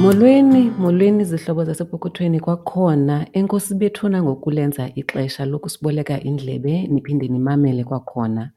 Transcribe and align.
Molweni, 0.00 0.70
molweni 0.78 1.24
zihlobo 1.24 1.64
zasepokothweni 1.64 2.40
kwakhona. 2.40 3.26
Enkosi 3.32 3.74
bethuna 3.74 4.22
ngokulenza 4.22 4.90
ixesha 4.94 5.44
lokusiboleka 5.44 6.20
indlebe 6.22 6.86
niphinde 6.86 7.28
nimamele 7.28 7.84
kwakhona. 7.84 8.50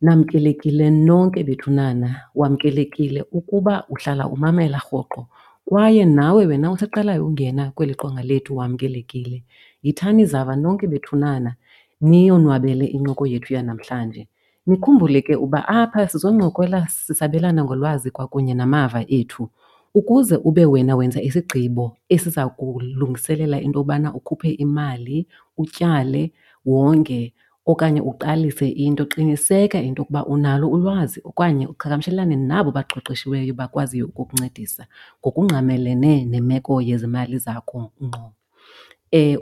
Namkelekile 0.00 0.90
nonke 0.90 1.44
bethunana, 1.44 2.20
wamkelekile 2.34 3.24
ukuba 3.32 3.84
uhlala 3.88 4.26
umamela 4.28 4.78
rhoqo 4.78 5.26
kwaye 5.64 6.04
nawe 6.04 6.46
wena 6.46 6.70
usaqalayo 6.72 7.26
ungena 7.26 7.70
kweli 7.70 7.94
qonga 7.94 8.22
lethu 8.22 8.56
wamkelekile. 8.56 9.44
Yithani 9.82 10.26
zava 10.26 10.56
nonke 10.56 10.86
bethunana 10.86 11.54
niyonwabele 12.00 12.86
incoko 12.86 13.26
yethu 13.26 13.54
yanamhlanje. 13.54 14.28
Nikhumbule 14.66 15.22
ke 15.22 15.36
uba 15.36 15.68
apha 15.68 16.08
sizoncokola 16.08 16.88
sisabelana 16.88 17.64
ngolwazi 17.64 18.10
kwakunye 18.10 18.54
namava 18.54 19.04
ethu. 19.08 19.48
Ukuze 19.94 20.36
ube 20.36 20.64
wena 20.66 20.96
wenza 20.96 21.20
isigqibo 21.22 21.96
esiza 22.08 22.48
kulungiselela 22.48 23.60
into 23.60 23.78
yobana 23.80 24.14
ukhuphe 24.14 24.50
imali, 24.64 25.26
utyale, 25.58 26.32
wonge 26.64 27.32
okanye 27.66 28.00
uqalise 28.00 28.68
into, 28.68 29.04
qiniseka 29.06 29.78
into 29.80 30.02
yokuba 30.02 30.26
unalo 30.26 30.66
ulwazi 30.74 31.20
okanye 31.24 31.66
uqhagamshelane 31.66 32.36
nabo 32.36 32.70
baqeqeshiweyo 32.76 33.54
bakwaziyo 33.54 34.06
ukukuncedisa 34.06 34.86
ngokungqamelene 35.20 36.24
nemeko 36.24 36.80
yezimali 36.88 37.38
zakho 37.38 37.92
ngqo. 38.02 38.32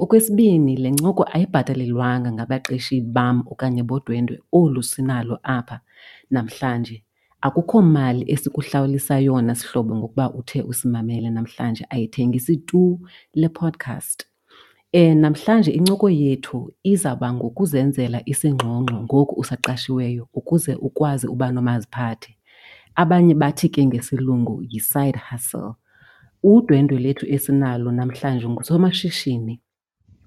Okwesibini, 0.02 0.76
le 0.82 0.90
ncoko 0.90 1.22
ayibhatalelwanga 1.34 2.32
ngabaqeshi 2.32 3.00
bam 3.14 3.36
okanye 3.52 3.82
bodwendwe 3.82 4.36
olu 4.52 4.82
sinalo 4.82 5.38
apha 5.42 5.76
namhlanje. 6.30 6.96
Akukho 7.42 7.82
mali 7.82 8.24
esikuhlawulisa 8.32 9.18
yona 9.18 9.54
sihlobo 9.54 9.96
ngokuba 9.96 10.34
uthe 10.34 10.62
usimamele 10.62 11.30
namhlanje, 11.30 11.86
ayithengisi 11.90 12.56
tu 12.56 13.00
le 13.34 13.48
podcast. 13.48 14.26
Namhlanje 14.92 15.70
incoko 15.70 16.10
yethu 16.10 16.72
izawuba 16.82 17.32
ngokuzenzela 17.32 18.22
isingxongxo 18.26 18.96
ngoku 19.02 19.34
usaqashiweyo 19.40 20.28
ukuze 20.34 20.74
ukwazi 20.74 21.26
uba 21.26 21.52
nomaziphathe. 21.52 22.36
Abanye 22.94 23.34
bathi 23.34 23.68
ke 23.68 23.86
ngesilungu 23.86 24.62
yi-side 24.70 25.18
hustle. 25.30 25.74
Udwendwe 26.42 26.98
lethu 26.98 27.26
esinalo 27.26 27.92
namhlanje 27.92 28.48
ngusomashishini 28.48 29.60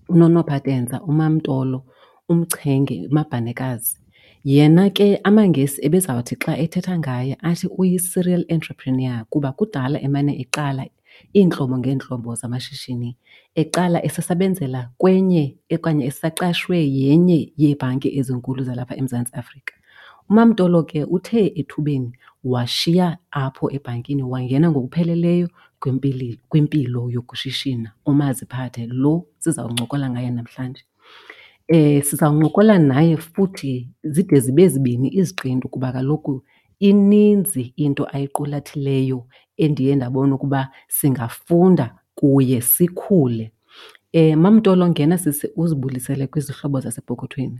uNonophatenza, 0.09 1.01
uMaMtolo, 1.01 1.85
uMchenge, 2.29 3.07
uMabhanekazi. 3.07 3.97
Yena 4.45 4.89
ke 4.89 5.19
amaNgesi 5.23 5.79
ebezawuthi 5.87 6.35
xa 6.43 6.53
ethetha 6.63 6.97
ngaye 6.99 7.37
athi 7.49 7.67
uyi-serial 7.79 8.43
entrepreneur 8.49 9.23
kuba 9.31 9.51
kudala 9.59 9.97
emane 10.07 10.33
eqala 10.43 10.83
iintlobo 11.37 11.77
ngeentlobo 11.77 12.35
zamashishini. 12.35 13.15
Eqala 13.55 14.03
esesebenzela 14.07 14.81
kwenye 14.97 15.43
okanye 15.75 16.03
esaqashwe 16.11 16.77
yenye 17.01 17.53
yeebhanki 17.61 18.09
ezinkulu 18.19 18.63
zalapha 18.67 18.95
eMzantsi 18.99 19.33
Afrika. 19.41 19.73
UMaMtolo 20.29 20.83
ke 20.83 21.03
uthe 21.15 21.41
ethubeni 21.55 22.11
washiya 22.43 23.17
apho 23.31 23.71
ebhankini 23.71 24.23
wangena 24.23 24.67
ngokupheleleyo 24.71 25.47
kwimpilo 26.49 27.01
yokushishina, 27.15 27.91
umaziphathe 28.05 28.87
lo 28.87 29.25
sizawuncokola 29.39 30.09
ngaye 30.09 30.29
namhlanje. 30.31 30.83
Sizawuncokola 31.69 32.79
naye 32.79 33.17
futhi 33.17 33.89
zide 34.03 34.39
zibe 34.39 34.67
zibini 34.67 35.07
iziqendu 35.15 35.69
kuba 35.69 35.91
kaloku 35.91 36.43
ininzi 36.79 37.73
into 37.75 38.05
ayiqulathileyo 38.15 39.27
endiye 39.57 39.95
ndabona 39.95 40.35
ukuba 40.35 40.69
singafunda 40.87 41.99
kuye 42.15 42.61
sikhule. 42.61 43.51
MaMtolo 44.13 44.89
ngena 44.89 45.17
sisi 45.17 45.47
uzibulisele 45.55 46.27
kwizihlobo 46.27 46.79
zasepokothweni. 46.79 47.59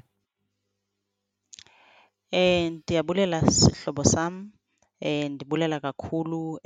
Ndiyabulela 2.72 3.51
sihlobo 3.51 4.03
sam, 4.03 4.51
ndibulela 5.29 5.79
kakhulu 5.79 6.59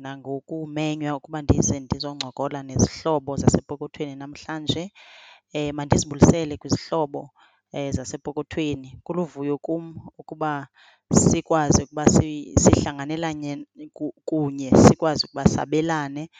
nangokumenywa 0.00 1.16
ukuba 1.16 1.42
ndize 1.42 1.80
ndizoncokola 1.80 2.62
nezihlobo 2.62 3.36
zasepokothweni 3.36 4.16
namhlanje. 4.16 4.92
Mandizibulisele 5.54 6.56
kwizihlobo 6.56 7.30
zasepokothweni. 7.90 8.98
Kuluvuyo 9.04 9.58
kum 9.58 10.08
ukuba 10.18 10.68
sikwazi 11.10 11.82
ukuba 11.82 12.06
sihlanganelane 12.62 13.66
kunye, 14.24 14.70
sikwazi 14.70 15.26
ukuba 15.26 15.44
sabelane 15.48 16.30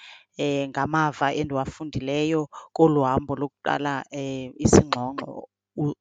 ngamava 0.69 1.35
endiwafundileyo 1.35 2.49
kolu 2.73 3.01
hambo 3.03 3.33
lokuqala 3.37 4.05
isingxongxo 4.65 5.49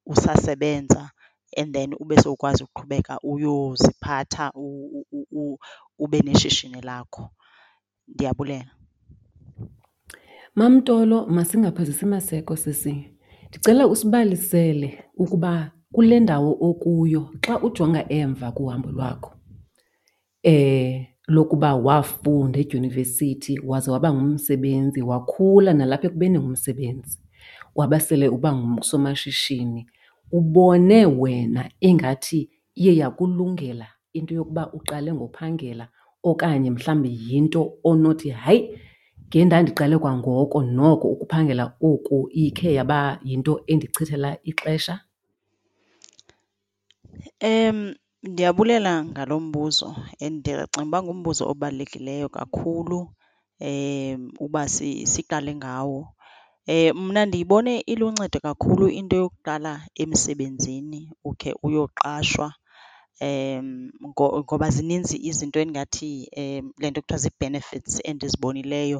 usasebenza 0.05 1.11
and 1.57 1.73
then 1.73 1.93
ube 1.99 2.15
sowukwazi 2.21 2.63
uqhubeka 2.63 3.19
uyoziphatha 3.23 4.51
ube 5.99 6.19
neshishini 6.21 6.81
lakho. 6.81 7.29
Ndiyabulela. 8.07 8.71
MaMtolo, 10.59 11.25
masingaphazisi 11.25 12.05
maseko 12.05 12.55
sisi. 12.55 13.05
Ndicela 13.49 13.87
usibalisele 13.87 15.03
ukuba 15.17 15.71
kule 15.91 16.19
ndawo 16.19 16.57
okuyo 16.61 17.29
xa 17.41 17.61
ujonga 17.61 18.09
emva 18.09 18.51
kuhambo 18.51 18.89
lwakho 18.91 19.31
lokuba 21.27 21.75
wafunda 21.75 22.59
edyunivesithi 22.59 23.59
waze 23.59 23.91
waba 23.91 24.13
ngumsebenzi, 24.13 25.01
wakhula 25.01 25.73
nalapha 25.73 26.07
ekubeni 26.07 26.39
ngumsebenzi, 26.39 27.19
waba 27.75 27.99
sele 27.99 28.27
uba 28.29 28.55
ngusomashishini. 28.55 29.87
Ubone 30.31 31.05
wena 31.05 31.71
ingathi 31.79 32.49
iye 32.75 32.95
yakulungela 32.97 33.87
into 34.13 34.35
yokuba 34.35 34.73
uqale 34.73 35.13
ngophangela 35.13 35.87
okanye 36.23 36.71
mhlawumbi 36.71 37.19
yinto 37.27 37.73
onothi 37.83 38.29
hayi 38.29 38.77
Nge 39.29 39.45
ndandiqale 39.45 39.95
kwangoko 40.01 40.57
noko 40.77 41.05
ukuphangela 41.13 41.65
oku 41.89 42.15
ikhe 42.43 42.69
yaba 42.77 42.99
yinto 43.27 43.53
endichithela 43.71 44.29
ixesha? 44.49 44.95
Ndiyabulela 48.29 48.93
ngalo 49.09 49.35
mbuzo 49.45 49.89
and 50.25 50.35
ndiyacinga 50.39 50.87
uba 50.87 50.99
ngumbuzo 51.03 51.43
obalulekileyo 51.51 52.27
kakhulu 52.37 52.99
uba 54.45 54.61
siqale 55.13 55.51
ngawo. 55.59 55.99
Mna 56.95 57.21
ndiyibone 57.25 57.73
iluncedo 57.91 58.39
kakhulu 58.47 58.85
into 58.99 59.15
yokuqala 59.21 59.71
emsebenzini 60.01 61.01
ukhe 61.29 61.51
uyoqashwa 61.65 62.47
ngoba 64.45 64.67
zininzi 64.75 65.15
izinto 65.29 65.57
endingathi 65.59 66.11
le 66.81 66.87
nto 66.89 66.99
kuthiwa 67.01 67.19
zii-benefits 67.23 67.93
endizibonileyo 68.09 68.99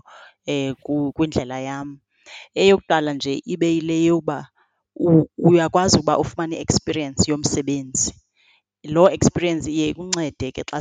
eh, 0.51 0.73
kwindlela 1.15 1.57
yam. 1.67 1.87
Eyokuqala 2.61 3.13
nje 3.13 3.33
ibe 3.53 3.67
yile 3.75 3.95
yokuba 4.07 4.37
uyakwazi 5.47 5.95
uba 6.01 6.19
ufumane 6.23 6.55
i-experience 6.57 7.21
yomsebenzi. 7.31 8.09
loo 8.83 9.09
experience 9.09 9.67
iye 9.71 9.87
ikuncede 9.91 10.51
ke 10.55 10.63
xa 10.63 10.79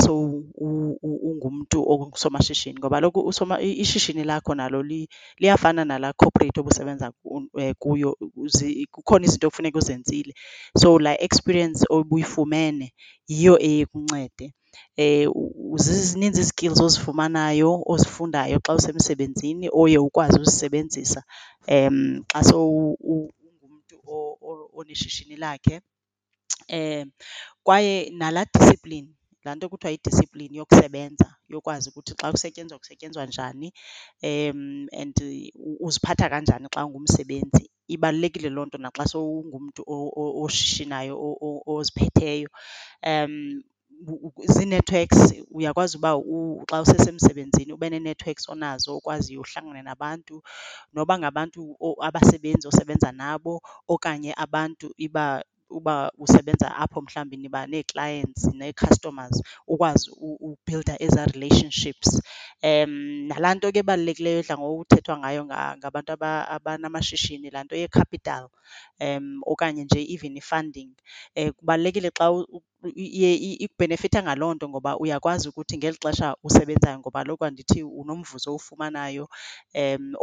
ungumntu 1.28 1.78
ongusomashishini 1.92 2.78
ngoba 2.78 2.96
kaloku 2.96 3.32
ishishini 3.62 4.24
lakho 4.24 4.54
nalo 4.54 4.82
liyafana 5.38 5.84
nalaa 5.84 6.12
corporate 6.12 6.60
obusebenza 6.60 7.12
eh, 7.58 7.74
kuyo, 7.78 8.16
kukhona 8.90 9.24
izinto 9.26 9.46
ekufuneka 9.46 9.78
uzenzile. 9.78 10.32
So 10.78 10.98
laa 10.98 11.16
experience 11.18 11.84
obuyifumene 11.90 12.92
yiyo 13.28 13.58
eye 13.58 13.80
ikuncede. 13.80 14.52
Eh, 14.96 15.28
zininzi 15.76 16.40
ii-skills 16.40 16.80
ozifumanayo, 16.80 17.82
ozifundayo 17.86 18.60
xa 18.64 18.74
usemsebenzini 18.74 19.68
oye 19.72 19.98
ukwazi 19.98 20.40
uzisebenzisa 20.40 21.22
xa 21.66 22.56
ungumntu 22.56 23.96
oneshishini 24.78 25.36
lakhe. 25.36 25.80
Eh, 26.68 27.04
kwaye 27.66 27.94
nalaa 28.20 28.46
discipline, 28.54 29.08
laa 29.44 29.54
nto 29.56 29.66
kuthiwa 29.70 29.92
yi-discipline 29.94 30.54
yokusebenza 30.60 31.28
yokwazi 31.52 31.86
ukuthi 31.88 32.12
xa 32.20 32.28
kusetyenzwa 32.32 32.78
kusetyenzwa 32.80 33.22
njani 33.30 33.68
and 35.00 35.16
uziphatha 35.86 36.26
kanjani 36.32 36.66
xa 36.74 36.80
ungumsebenzi. 36.86 37.64
Ibalulekile 37.94 38.48
loo 38.54 38.66
nto 38.66 38.78
naxa 38.84 39.04
sowungumntu 39.12 39.80
oshishinayo 40.44 41.14
oziphetheyo. 41.72 42.48
Zii-networks, 44.54 45.20
uyakwazi 45.56 45.94
uba 45.98 46.10
xa 46.70 46.76
usesemsebenzini 46.84 47.70
ube 47.72 47.86
nee-networks 47.90 48.44
onazo 48.52 48.88
okwaziyo 48.98 49.40
uhlangane 49.44 49.82
nabantu 49.88 50.36
noba 50.94 51.14
ngabantu 51.20 51.60
abasebenzi 52.06 52.64
osebenza 52.70 53.10
nabo 53.20 53.54
okanye 53.94 54.30
abantu 54.44 54.86
iba 55.06 55.24
uba 55.70 56.12
usebenza 56.18 56.68
apho 56.76 57.00
mhlawumbi 57.00 57.36
niba 57.36 57.66
nee-clients 57.66 58.42
nee-customers, 58.58 59.42
ukwazi 59.66 60.10
ubhilda 60.20 60.94
ezaa 61.02 61.26
relationships. 61.34 62.20
Nalaa 63.28 63.54
nto 63.54 63.72
ke 63.72 63.78
ebalulekileyo 63.84 64.38
edla 64.42 64.58
ngokuthethwa 64.58 65.14
ngayo 65.18 65.42
ngabantu 65.78 66.10
abanamashishini, 66.56 67.50
laa 67.50 67.64
nto 67.64 67.76
ye-capital 67.76 68.48
okanye 69.46 69.84
nje 69.84 70.00
even 70.14 70.36
i-funding. 70.36 70.90
Eh, 71.34 71.52
kubalulekile 71.56 72.10
xa 72.18 72.26
iye 72.94 73.34
ikubhenefitha 73.64 74.22
ngaloo 74.22 74.54
nto 74.54 74.68
ngoba 74.68 74.96
uyakwazi 74.98 75.48
ukuthi 75.48 75.76
ngeli 75.78 75.98
xesha 76.02 76.34
usebenzayo 76.44 76.98
ngoba 76.98 77.20
kaloku 77.22 77.44
andithi 77.44 77.82
unomvuzo 77.82 78.50
owufumanayo 78.50 79.28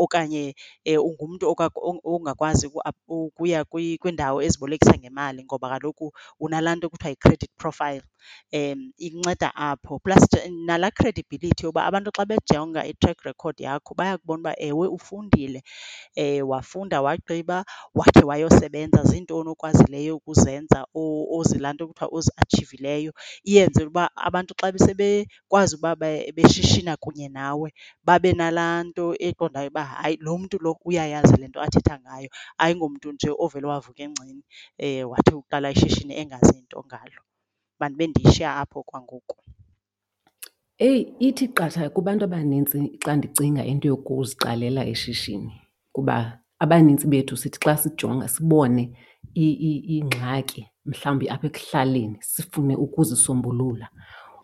okanye 0.04 0.56
e, 0.86 0.98
ungumntu 0.98 1.56
ongakwazi 2.04 2.72
ukuya 3.08 3.64
kwiindawo 3.66 4.42
ezibolekisa 4.42 4.96
ngemali 4.98 5.44
ngoba 5.44 5.70
kaloku 5.70 6.12
unalaa 6.40 6.76
nto 6.76 6.90
kuthiwa 6.90 7.10
yi-credit 7.12 7.52
profile, 7.58 8.02
inceda 8.98 9.56
apho. 9.56 10.00
Plus 10.00 10.24
nalaa 10.66 10.92
credibility 10.92 11.66
yoba 11.66 11.86
abantu 11.86 12.12
xa 12.16 12.26
bejonga 12.26 12.86
i-track 12.88 13.22
record 13.24 13.60
yakho 13.60 13.94
bayakubona 13.96 14.40
uba 14.42 14.54
ewe 14.60 14.88
ufundile, 14.88 15.64
e, 16.16 16.42
wafunda 16.42 17.02
wagqiba 17.02 17.66
wakhe 17.96 18.24
wayosebenza, 18.26 19.04
zintoni 19.04 19.50
okwazileyo 19.50 20.16
ukuzenza 20.18 20.86
ozilaa 20.96 21.74
nto 21.74 21.88
kuthiwa. 21.88 22.22
Oziatshivileyo, 22.46 23.12
iyenzele 23.44 23.88
uba 23.88 24.10
abantu 24.16 24.54
xa 24.60 24.72
sebekwazi 24.78 25.76
uba 25.76 25.96
beshishina 26.36 26.98
kunye 26.98 27.30
nawe 27.30 27.74
babe 28.06 28.34
nalaa 28.34 28.84
nto 28.84 29.16
eqondayo 29.20 29.70
uba 29.70 29.84
hayi 29.84 30.18
lo 30.22 30.38
mntu 30.38 30.58
lo 30.64 30.78
uyayazi 30.86 31.36
le 31.42 31.48
nto 31.48 31.62
athetha 31.62 32.00
ngayo, 32.00 32.30
ayingomntu 32.58 33.12
nje 33.12 33.30
ovele 33.44 33.68
wavuka 33.68 34.04
engceni 34.04 34.44
wathi 35.12 35.34
uqala 35.34 35.72
ishishini 35.72 36.14
engazi 36.22 36.62
nto 36.62 36.84
ngalo. 36.88 37.22
Mandibe 37.80 38.08
ndiyishiya 38.08 38.56
apho 38.58 38.84
kwangoku. 38.84 39.38
Eyi, 40.78 41.02
ithi 41.20 41.48
qatha 41.48 41.90
kubantu 41.90 42.26
abanintsi 42.26 43.00
xa 43.04 43.16
ndicinga 43.16 43.64
into 43.66 43.88
yokuziqalela 43.88 44.86
ishishini 44.86 45.52
kuba 45.92 46.40
abanintsi 46.60 47.08
bethu 47.08 47.38
sithi 47.38 47.60
xa 47.64 47.78
sijonga 47.78 48.28
sibone 48.28 48.84
ingxaki 49.36 50.68
mhlawumbi 50.86 51.30
apha 51.30 51.48
ekuhlaleni 51.48 52.18
sifune 52.22 52.76
ukuzisombulula. 52.76 53.90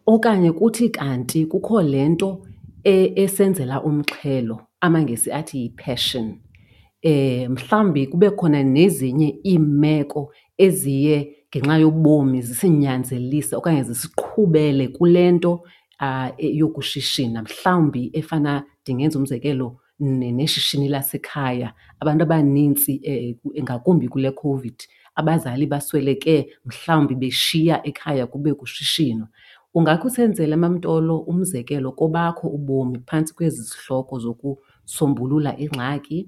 Okanye 0.06 0.52
kuthi 0.52 0.90
kanti 0.90 1.46
kukho 1.46 1.82
le 1.82 2.10
nto 2.10 2.46
esenzela 2.84 3.84
umxhelo, 3.84 4.62
amaNgesi 4.82 5.32
athi 5.32 5.58
yi-passion. 5.62 6.40
Mhlawumbi 7.50 8.08
kube 8.08 8.30
khona 8.30 8.64
nezinye 8.64 9.40
iimeko 9.46 10.34
eziye 10.58 11.36
ngenxa 11.50 11.78
yobomi 11.78 12.42
zisinyanzelise 12.42 13.56
okanye 13.56 13.84
zisiqhubele 13.84 14.88
kule 14.88 15.32
nto 15.32 15.64
yokushishina. 16.38 17.44
Mhlawumbi 17.44 18.10
efana, 18.14 18.64
ndingenza 18.82 19.20
umzekelo 19.20 19.78
neshishini 20.00 20.90
lasekhaya. 20.90 21.74
Abantu 22.00 22.24
abanintsi 22.24 23.02
ngakumbi 23.64 24.08
kule 24.08 24.32
COVID 24.32 24.76
abazali 25.16 25.66
basweleke 25.68 26.50
mhlawumbi 26.66 27.16
beshiya 27.16 27.88
ekhaya 27.88 28.28
kube 28.28 28.54
kushishinwa. 28.54 29.28
Ungakhe 29.74 30.08
usenzele 30.08 30.56
MaMtolo 30.56 31.20
umzekelo 31.20 31.92
kobakho 31.92 32.48
ubomi 32.48 33.00
phantsi 33.08 33.34
kwezi 33.36 33.62
zihloko 33.64 34.20
zokusombulula 34.20 35.58
ingxaki, 35.60 36.28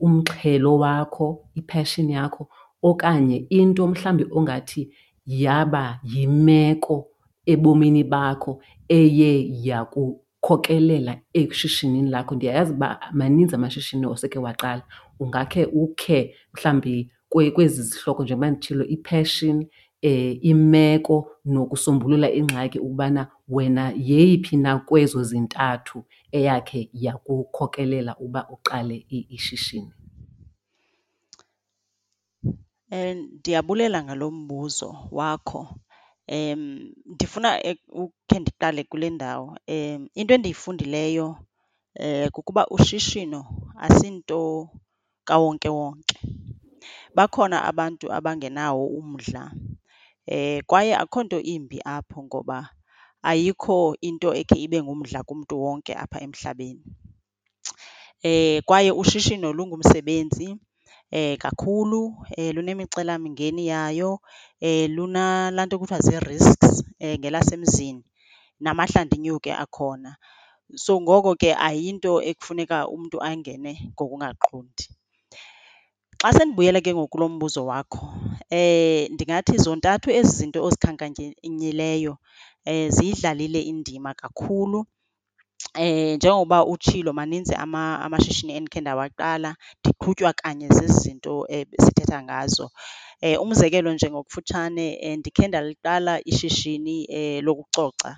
umxhelo 0.00 0.78
wakho, 0.78 1.44
i-passion 1.54 2.10
yakho 2.10 2.48
okanye 2.82 3.46
into 3.50 3.86
mhlawumbi 3.86 4.26
ongathi 4.30 4.90
yaba 5.26 6.00
yimeko 6.04 7.08
ebomini 7.46 8.04
bakho 8.04 8.60
eye 8.88 9.48
yakukhokelela 9.64 11.18
eshishinini 11.34 12.10
lakho. 12.10 12.34
Ndiyayazi 12.34 12.72
uba 12.72 13.00
maninzi 13.12 13.54
amashishini 13.54 14.06
osekhe 14.06 14.38
waqala, 14.38 14.82
ungakhe 15.20 15.64
ukhe 15.64 16.34
mhlawumbi 16.54 17.10
kwezi 17.54 17.82
zihloko 17.82 18.22
njengoba 18.24 18.50
nditshilo 18.50 18.84
i-passion, 18.86 19.66
imeko 20.50 21.16
nokusombulula 21.44 22.32
ingxaki 22.32 22.78
ukubana 22.78 23.28
wena 23.48 23.92
yeyiphi 23.96 24.56
na 24.56 24.78
kwezo 24.78 25.24
zintathu 25.24 26.04
eyakhe 26.32 26.90
yakukhokelela 26.92 28.16
uba 28.18 28.48
uqale 28.50 29.06
ishishini. 29.10 29.92
um 32.92 33.18
Ndiyabulela 33.38 34.04
ngalo 34.04 34.30
mbuzo 34.30 35.08
wakho. 35.12 35.68
um 36.32 36.92
Ndifuna 37.06 37.62
ukhe 37.88 38.38
ndiqale 38.40 38.84
kule 38.84 39.10
ndawo. 39.10 39.58
um 39.68 40.08
Into 40.14 40.34
endiyifundileyo 40.34 41.38
um 42.00 42.30
kukuba 42.32 42.66
ushishino 42.68 43.46
asinto 43.76 44.70
kawonkewonke. 45.24 46.18
Bakhona 47.16 47.56
abantu 47.70 48.06
abangenawo 48.16 48.84
umdla 49.00 49.42
kwaye 50.68 50.92
akukho 51.02 51.20
nto 51.24 51.38
imbi 51.54 51.78
apho 51.96 52.18
ngoba 52.26 52.58
ayikho 53.30 53.76
into 54.08 54.28
ekhe 54.40 54.56
ibe 54.64 54.78
ngumdla 54.84 55.20
kumntu 55.28 55.54
wonke 55.64 55.92
apha 56.02 56.18
emhlabeni. 56.26 56.84
Kwaye 58.68 58.90
ushishino 59.02 59.48
lungumsebenzi 59.56 60.48
kakhulu, 61.42 62.00
lunemicelamngeni 62.54 63.62
yayo, 63.72 64.10
lunalaa 64.96 65.66
nto 65.66 65.76
kuthiwa 65.80 66.00
zii-risks 66.06 66.72
ngelasemzini, 67.18 68.04
namahla 68.64 69.00
ndinyuke 69.04 69.50
akhona. 69.64 70.10
So 70.84 70.92
ngoko 71.02 71.30
ke 71.40 71.50
ayinto 71.68 72.12
ekufuneka 72.30 72.76
umntu 72.94 73.16
angene 73.28 73.72
ngokungaqondi. 73.94 74.84
Xa 76.22 76.30
sendibuyela 76.36 76.80
ke 76.84 76.90
ngoku 76.94 77.10
kulo 77.12 77.26
mbuzo 77.34 77.62
wakho, 77.70 78.04
eh, 78.58 79.02
ndingathi 79.12 79.54
zontathu 79.64 80.08
ezi 80.18 80.32
zinto 80.38 80.58
ozikhankanyileyo 80.66 82.12
eh, 82.70 82.86
ziyidlalile 82.94 83.60
indima 83.72 84.10
kakhulu. 84.20 84.80
Njengokuba 85.78 86.66
utshilo 86.66 87.12
maninzi 87.12 87.54
amashishini 87.54 88.52
endikhe 88.56 88.80
ndawaqala, 88.80 89.50
ndiqhutywa 89.80 90.32
kanye 90.40 90.68
zezi 90.76 90.98
zinto 91.02 91.32
sithetha 91.84 92.18
ngazo. 92.22 92.66
Umzekelo 93.42 93.92
nje 93.92 94.06
ngokufutshane, 94.10 94.86
ndikhe 95.18 95.44
ndaliqala 95.48 96.12
ishishini 96.30 96.96
lokucoca 97.46 98.10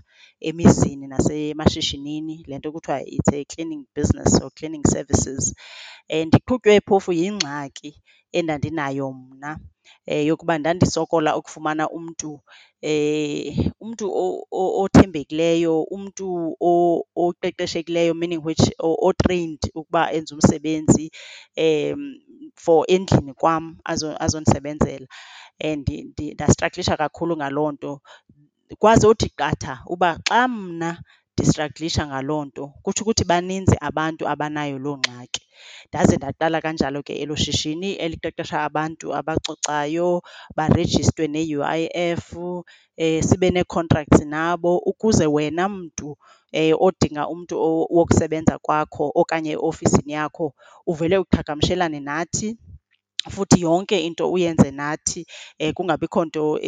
emizini 0.48 1.06
nasemashishinini, 1.12 2.36
le 2.48 2.54
nto 2.58 2.68
kuthiwa 2.74 2.98
it's 3.16 3.32
a 3.32 3.44
cleaning 3.50 3.84
business 3.96 4.40
or 4.42 4.50
cleaning 4.56 4.84
services. 4.94 5.54
Ndiqhutywe 6.26 6.80
phofu 6.86 7.12
yingxaki 7.12 7.90
endandinayo 8.38 9.06
mna 9.12 9.50
Eh, 10.06 10.26
yokuba 10.26 10.58
ndandisokola 10.58 11.36
ukufumana 11.36 11.84
umntu, 11.90 12.40
eh, 12.82 13.70
umntu 13.80 14.04
othembekileyo, 14.82 15.82
umntu 15.82 16.56
oqeqeshekileyo, 17.16 18.14
meaning 18.14 18.40
which 18.44 18.64
o-trained 18.80 19.60
ukuba 19.74 20.12
enze 20.12 20.34
umsebenzi 20.34 21.10
for 22.56 22.84
endlini 22.88 23.34
kwam 23.34 23.76
azondisebenzela. 23.84 25.06
And 25.60 25.86
ndastraglisha 26.34 26.96
kakhulu 26.96 27.36
ngaloo 27.36 27.72
nto. 27.72 28.00
Kwazothi 28.78 29.28
qatha 29.36 29.82
uba 29.86 30.18
xa 30.28 30.48
mna 30.48 30.90
ndistraglisha 31.38 32.02
ngaloo 32.10 32.44
nto 32.44 32.64
kutsho 32.82 33.02
ukuthi 33.04 33.24
baninzi 33.30 33.76
abantu 33.88 34.22
abanayo 34.32 34.76
loo 34.84 34.96
ngxaki. 34.98 35.42
Ndaze 35.88 36.14
ndaqala 36.16 36.58
kanjalo 36.64 36.98
ke 37.06 37.14
elo 37.22 37.34
shishini 37.36 37.90
eliqeqesha 38.04 38.56
abantu 38.68 39.06
abacocayo, 39.18 40.22
barejistwe 40.56 41.24
ne-U_I_F, 41.34 42.24
sibe 43.28 43.48
nee-contracts 43.54 44.20
nabo 44.34 44.72
ukuze 44.90 45.26
wena 45.26 45.64
mntu 45.68 46.08
odinga 46.86 47.22
umntu 47.32 47.54
wokusebenza 47.96 48.58
kwakho 48.58 49.04
okanye 49.20 49.52
eofisini 49.58 50.12
yakho 50.18 50.46
uvele 50.90 51.16
uqhagamshelane 51.22 52.00
nathi 52.00 52.48
futhi 53.28 53.60
yonke 53.62 54.00
into 54.06 54.30
uyenze 54.32 54.70
nathi, 54.70 55.26
kungabikho 55.74 56.24
nto 56.24 56.58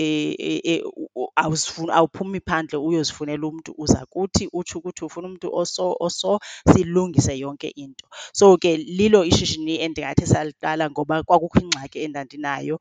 awuphumi 1.96 2.40
phandle 2.40 2.78
uyozifunela 2.78 3.46
umntu. 3.46 3.74
Uza 3.78 4.06
kuthi 4.06 4.48
utsho 4.52 4.78
ukuthi 4.78 5.04
ufuna 5.04 5.28
umntu 5.28 5.48
oso 5.54 5.96
oso, 6.00 6.38
siyilungise 6.72 7.38
yonke 7.38 7.68
into. 7.76 8.06
So 8.32 8.56
ke 8.56 8.76
lilo 8.76 9.24
ishishini 9.24 9.80
endingathi 9.80 10.26
saliqala 10.26 10.90
ngoba 10.90 11.22
kwakukho 11.22 11.60
ingxaki 11.60 11.98
endandinayo, 12.04 12.78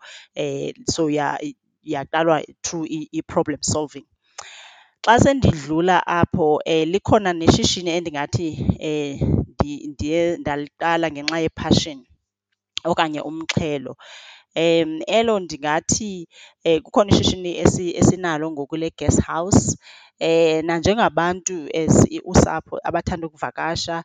so 0.88 1.09
yaqalwa 1.83 2.43
through 2.63 2.86
i-problem 2.89 3.59
solving. 3.62 4.05
Xa 5.05 5.19
sendidlula 5.19 6.03
apho, 6.07 6.59
likhona 6.65 7.33
neshishini 7.33 7.89
endingathi 7.89 8.48
ndiye 9.88 10.38
ndaliqala 10.38 11.12
ngenxa 11.12 11.39
ye-passion 11.39 12.05
okanye 12.86 13.21
umxhelo. 13.21 13.95
Um, 14.55 15.01
elo 15.07 15.39
ndingathi 15.39 16.27
kukhona 16.83 17.12
ishishini 17.13 17.57
esinalo 18.00 18.51
ngoku 18.51 18.75
le-guest 18.77 19.21
house. 19.21 19.77
Nanjengabantu 20.63 21.69
as 21.74 22.03
usapho 22.25 22.75
abathanda 22.83 23.27
ukuvakasha 23.27 24.03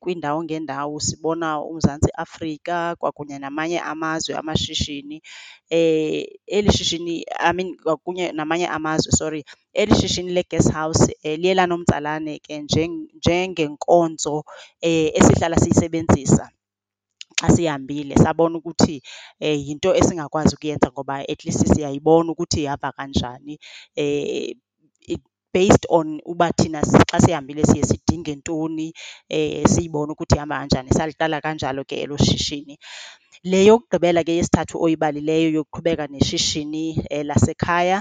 kwiindawo 0.00 0.42
ngeendawo 0.44 1.00
sibona 1.00 1.60
uMzantsi 1.62 2.10
Afrika 2.14 2.96
kwakunye 2.98 3.38
namanye 3.38 3.78
amazwe 3.80 4.34
amashishini, 4.34 5.22
eli 5.70 6.72
shishini 6.72 7.24
I 7.38 7.52
mean 7.52 7.76
kwakunye 7.76 8.32
namanye 8.32 8.66
amazwe, 8.66 9.12
sorry. 9.12 9.44
Eli 9.72 9.94
shishini 9.94 10.32
le-guest 10.32 10.72
house 10.72 11.14
liye 11.22 11.54
lanomtsalane 11.54 12.38
ke 12.38 12.58
njengenkonzo 13.14 14.44
esihlala 14.80 15.56
siyisebenzisa 15.56 16.50
xa 17.40 17.48
sihambile 17.56 18.14
sabona 18.24 18.58
ukuthi 18.58 18.96
eh, 19.40 19.58
yinto 19.66 19.90
esingakwazi 20.00 20.54
ukuyenza 20.54 20.88
ngoba 20.90 21.14
at 21.32 21.40
least 21.44 21.62
siyayibona 21.72 22.28
ukuthi 22.32 22.58
ihamba 22.64 22.92
kanjani 22.96 23.54
eh, 23.96 24.56
based 25.56 25.86
on 25.88 26.20
uba 26.32 26.52
thina 26.52 26.80
xa 27.10 27.18
sihambile 27.24 27.62
siye 27.64 27.84
sidinge 27.90 28.34
ntoni, 28.36 28.92
eh, 29.28 29.64
siyibone 29.72 30.12
ukuthi 30.12 30.34
ihamba 30.36 30.58
kanjani, 30.60 30.90
saliqala 30.98 31.40
kanjalo 31.40 31.80
ke 31.88 31.96
elo 32.04 32.16
shishini. 32.26 32.74
Le 33.50 33.60
yokugqibela 33.68 34.20
ke 34.26 34.32
yesithathu 34.38 34.76
oyibalileyo 34.84 35.48
yokuqhubeka 35.56 36.04
neshishini 36.12 36.84
eh, 37.10 37.24
lasekhaya, 37.28 37.98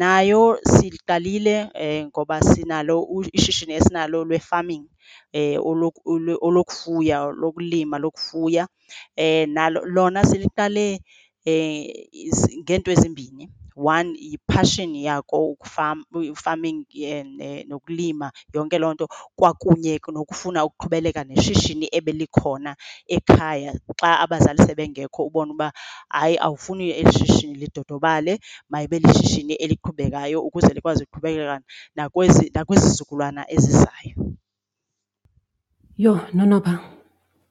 nayo 0.00 0.42
siliqalile 0.72 1.56
eh, 1.74 2.06
ngoba 2.08 2.36
sinalo 2.50 2.96
ishishini 3.32 3.72
esinalo 3.78 4.24
lwe-farming, 4.28 4.84
olokufuya, 6.48 7.16
lokulima, 7.40 7.96
lokufuya. 7.98 8.64
Nalo 9.56 9.80
lona 9.84 10.20
siliqale 10.24 10.86
ngeento 12.62 12.90
ezimbini. 12.94 13.44
One, 13.82 14.14
yi-passion 14.14 14.94
yakho 14.94 15.56
i-farming 16.14 16.86
nokulima 17.68 18.30
yonke 18.54 18.78
loo 18.78 18.94
nto, 18.94 19.08
kwakunye 19.36 20.00
nokufuna 20.12 20.64
ukuqhubeleka 20.64 21.24
neshishini 21.24 21.88
ebelikhona 21.92 22.76
ekhaya 23.08 23.72
xa 24.00 24.20
abazali 24.20 24.62
sebengekho 24.62 25.26
ubone 25.26 25.52
uba 25.52 25.72
hayi 26.08 26.36
awufuni 26.38 26.90
eli 26.90 27.12
shishini 27.12 27.54
lidodobale, 27.54 28.38
mayibe 28.70 28.98
lishishini 28.98 29.54
eliqhubekayo 29.54 30.42
ukuze 30.42 30.74
likwazi 30.74 31.02
ukuqhubekeka 31.04 31.60
nakwizizukulwana 32.54 33.42
ezizayo. 33.54 34.16
Yho, 35.98 36.20
Nonopha, 36.34 36.80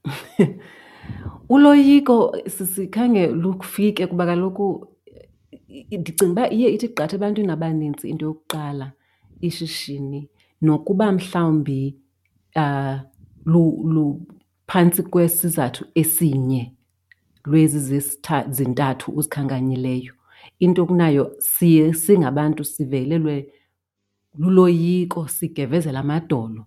uloyiko 1.50 2.38
sikhange 2.50 2.88
khange 2.92 3.28
lufike 3.28 4.08
kuba 4.08 4.26
kaloku 4.26 4.88
ndicinga 5.92 6.32
uba 6.32 6.50
iye 6.50 6.68
ithi 6.76 6.88
qatha 6.88 7.16
ebantwini 7.16 7.52
abanintsi 7.52 8.10
into 8.10 8.26
yokuqala 8.26 8.92
ishishini 9.42 10.30
nokuba 10.62 11.12
mhlawumbi 11.12 11.96
luphantsi 13.94 15.04
kwesizathu 15.04 15.86
esinye 15.96 16.74
lwezi 17.46 18.00
zintathu 18.50 19.12
uzikhankanyileyo. 19.12 20.14
Into 20.60 20.86
kunayo 20.86 21.36
siye 21.40 21.94
singabantu 21.94 22.64
sivelelwe 22.64 23.48
luloyiko, 24.38 25.28
sigevezela 25.28 26.00
amadolo. 26.00 26.66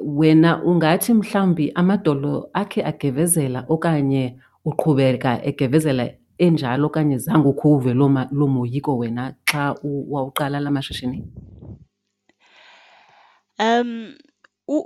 Wena 0.00 0.64
ungathi 0.64 1.14
mhlawumbi 1.14 1.72
amadolo 1.74 2.50
akhe 2.52 2.84
agevezela 2.84 3.64
okanye 3.68 4.40
uqhubeka 4.64 5.44
egevezela 5.44 6.10
enjalo 6.44 6.84
okanye 6.88 7.16
zange 7.24 7.48
ukhe 7.52 7.66
uve 7.74 7.90
loo 7.98 8.10
loo 8.38 8.48
moyiko 8.54 8.92
wena 9.00 9.22
xa 9.48 9.62
wawuqala 10.12 10.58
la 10.60 10.70
mashishini? 10.76 11.18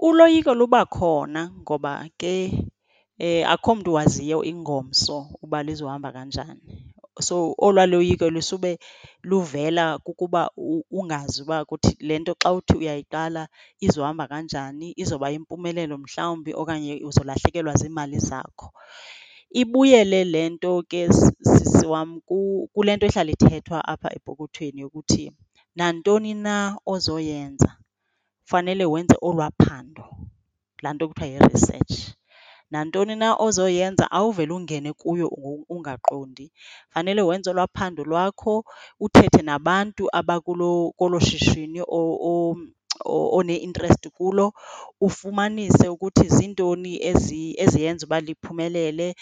Uloyiko 0.09 0.55
luba 0.55 0.81
khona 0.95 1.43
ngoba 1.63 1.93
ke 2.21 2.33
eh, 3.19 3.45
akukho 3.53 3.75
mntu 3.75 3.91
waziyo 3.97 4.39
ingomso 4.45 5.17
uba 5.43 5.63
lizohamba 5.63 6.13
kanjani. 6.13 6.95
So 7.21 7.55
olwaa 7.59 7.87
loyiko 7.87 8.31
lusube 8.31 8.79
luvela 9.23 9.99
kukuba 9.99 10.51
ungazi 10.91 11.43
uba 11.43 11.65
kuthi 11.65 11.97
le 12.01 12.19
nto 12.19 12.35
xa 12.43 12.53
uthi 12.53 12.75
uyayiqala 12.81 13.43
izohamba 13.87 14.25
kanjani, 14.33 14.95
izoba 15.03 15.31
yimpumelelo 15.31 15.99
mhlawumbi 15.99 16.51
okanye 16.61 16.93
uzolahlekelwa 17.09 17.75
ziimali 17.81 18.19
zakho. 18.19 18.69
Ibuyele 19.61 20.21
le 20.33 20.43
nto 20.53 20.73
ke 20.91 21.01
sisi 21.51 21.85
wam 21.93 22.11
kule 22.75 22.91
nto 22.95 23.07
ihlala 23.09 23.31
ithethwa 23.35 23.79
apha 23.93 24.09
epokothweni 24.17 24.79
yokuthi 24.85 25.25
nantoni 25.79 26.33
na 26.47 26.55
ozoyenza 26.93 27.71
fanele 28.51 28.85
wenze 28.93 29.17
olwaa 29.29 29.53
phando, 29.63 30.05
laa 30.83 30.95
nto 30.95 31.05
kuthiwa 31.09 31.31
yi-research. 31.33 31.95
Nantoni 32.73 33.15
na 33.23 33.29
ozoyenza 33.47 34.05
awuvele 34.17 34.53
ungene 34.59 34.91
kuyo 35.01 35.27
ungaqondi, 35.75 36.47
fanele 36.93 37.23
wenze 37.29 37.49
olwaa 37.53 37.73
phando 37.77 38.03
lwakho, 38.11 38.55
uthethe 39.05 39.41
nabantu 39.49 40.05
abakulo 40.19 40.69
kolo 40.99 41.19
shishini 41.29 41.81
one-interest 43.05 44.09
kulo, 44.17 44.53
ufumanise 45.01 45.89
ukuthi 45.89 46.29
ziintoni 46.29 46.93
eziyenza 47.63 48.07
uba 48.07 48.21
liphumelele, 48.21 49.15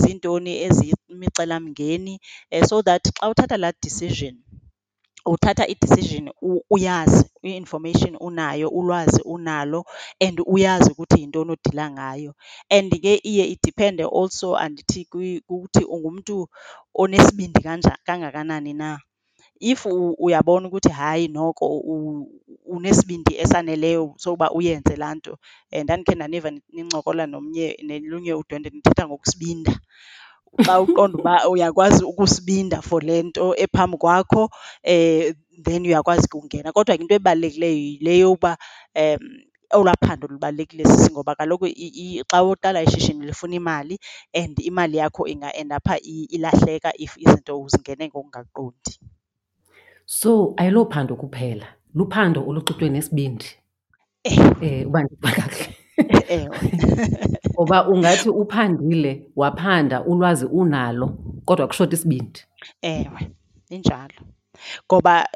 ziintoni 0.00 0.52
eziyimicelamngeni 0.66 2.20
so 2.68 2.82
that 2.82 3.02
xa 3.18 3.28
uthatha 3.28 3.56
laa 3.56 3.72
decision, 3.82 4.34
uthatha 5.26 5.66
i-decision 5.68 6.30
uyazi, 6.70 7.24
i-information 7.42 8.16
unayo, 8.20 8.68
ulwazi 8.68 9.22
unalo 9.24 9.84
and 10.20 10.40
uyazi 10.46 10.90
ukuthi 10.92 11.20
yintoni 11.20 11.50
odila 11.52 11.90
ngayo. 11.90 12.34
And 12.70 12.90
ke 13.02 13.20
iye 13.24 13.44
idiphende 13.44 14.04
also 14.04 14.56
andithi 14.56 15.04
kukuthi 15.04 15.84
ungumntu 15.84 16.48
onesibindi 16.94 17.60
kangakanani 18.06 18.72
na. 18.74 18.98
If 19.60 19.86
uyabona 20.18 20.68
ukuthi 20.68 20.88
hayi 20.88 21.28
noko 21.28 21.78
unesibindi 22.66 23.32
esaneleyo 23.42 24.14
sokuba 24.22 24.50
uyenze 24.50 24.96
laa 24.96 25.14
nto. 25.14 25.38
Eh, 25.70 25.84
ndandikhe 25.84 26.14
ndaniva 26.14 26.50
nincokola 26.72 27.26
nomnye 27.26 27.76
nolunye 27.86 28.32
udwendwe 28.34 28.70
nithetha 28.70 29.06
ngokusibinda, 29.06 29.72
xa 30.64 30.80
uqonda 30.80 31.18
uba 31.18 31.34
uyakwazi 31.48 32.04
ukusibinda 32.04 32.82
for 32.82 33.02
le 33.04 33.22
nto 33.22 33.54
ephambi 33.56 33.96
kwakho 33.96 34.50
eh, 34.82 35.34
then 35.64 35.82
uyakwazi 35.86 36.28
ke 36.28 36.36
ungena. 36.38 36.72
Kodwa 36.72 36.96
ke 36.96 37.02
into 37.02 37.14
ebalulekileyo 37.14 37.76
yile 37.76 38.18
yokuba 38.18 38.58
eh, 38.94 39.18
olwaa 39.70 39.94
phando 40.06 40.28
lubalulekile 40.28 40.84
sisi 40.84 41.10
ngoba 41.12 41.34
kaloku 41.34 41.66
xa 42.30 42.42
uqala 42.44 42.82
ishishini 42.82 43.26
lifuna 43.26 43.54
imali 43.56 43.98
and 44.34 44.58
imali 44.58 44.96
yakho 44.96 45.26
inga-endapha 45.26 45.98
ilahleka 46.34 46.92
if 46.98 47.16
izinto 47.18 47.60
uzingene 47.60 48.08
ngokungaqondi. 48.08 48.92
So 50.06 50.54
ayilophando 50.56 51.16
kuphela 51.16 51.66
luphando 51.98 52.40
oluxutywe 52.48 52.88
nesibindi 52.94 53.48
uba 54.86 55.00
ndiva 55.02 55.30
kakuhle. 55.36 55.76
Ewe. 56.28 56.58
Ngoba 57.54 57.88
ungathi 57.88 58.28
uphandile, 58.28 59.30
waphanda, 59.36 60.04
ulwazi 60.04 60.44
unalo 60.46 61.18
kodwa 61.44 61.66
kushota 61.66 61.94
isibindi. 61.96 62.40
Ewe, 62.82 63.30
injalo. 63.70 64.20
Ngoba 64.86 65.28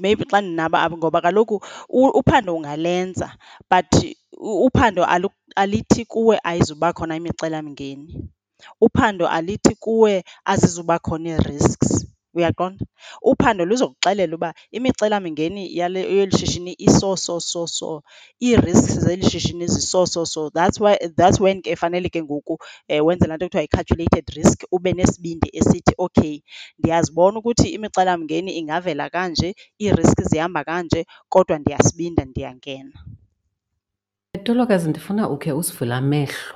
maybe 0.00 0.24
xa 0.30 0.40
ndinaba 0.40 0.90
ngoba 0.90 1.20
kaloku 1.20 1.60
uphando 1.88 2.56
ungalenza 2.56 3.32
but 3.70 4.16
uphando 4.40 5.04
alithi 5.56 6.04
kuwe 6.04 6.40
ayizuba 6.44 6.92
khona 6.92 7.16
imicelamngeni. 7.16 8.28
Uphando 8.80 9.28
alithi 9.28 9.74
kuwe 9.74 10.24
azizuba 10.44 10.98
khona 10.98 11.28
ii-risks, 11.30 12.06
uyaqonda? 12.34 12.84
uphando 13.30 13.64
luzokuxelela 13.64 14.34
uba 14.36 14.50
imicelamingeni 14.76 15.62
yeli 15.78 16.30
shishini 16.38 16.72
iso 16.78 17.16
so 17.16 17.40
so 17.40 17.66
so, 17.66 18.02
ii-risks 18.42 18.98
zeli 19.04 19.30
shishini 19.30 19.66
ziso 19.66 20.06
so 20.06 20.24
so. 20.26 20.50
That's 20.50 20.80
why, 20.80 20.96
that's 21.16 21.40
when 21.40 21.62
ke 21.62 21.76
fanele 21.76 22.08
ke 22.08 22.22
ngoku 22.22 22.58
eh, 22.88 23.04
wenze 23.06 23.26
laa 23.26 23.36
nto 23.36 23.46
kuthiwa 23.46 23.62
yi-calculated 23.62 24.24
risk, 24.36 24.64
ube 24.72 24.92
nesibindi 24.92 25.50
esithi 25.52 25.94
okay, 25.98 26.40
ndiyazibona 26.78 27.38
ukuthi 27.38 27.68
imicelamngeni 27.68 28.52
ingavela 28.58 29.10
kanje, 29.10 29.54
iiriskhi 29.82 30.22
zihamba 30.24 30.64
kanje 30.64 31.06
kodwa 31.28 31.58
ndiyasibinda, 31.58 32.24
ndiyangena. 32.24 32.98
Tolokazi, 34.44 34.88
ndifuna 34.90 35.28
ukhe 35.30 35.52
usivule 35.52 35.94
amehlo 35.94 36.54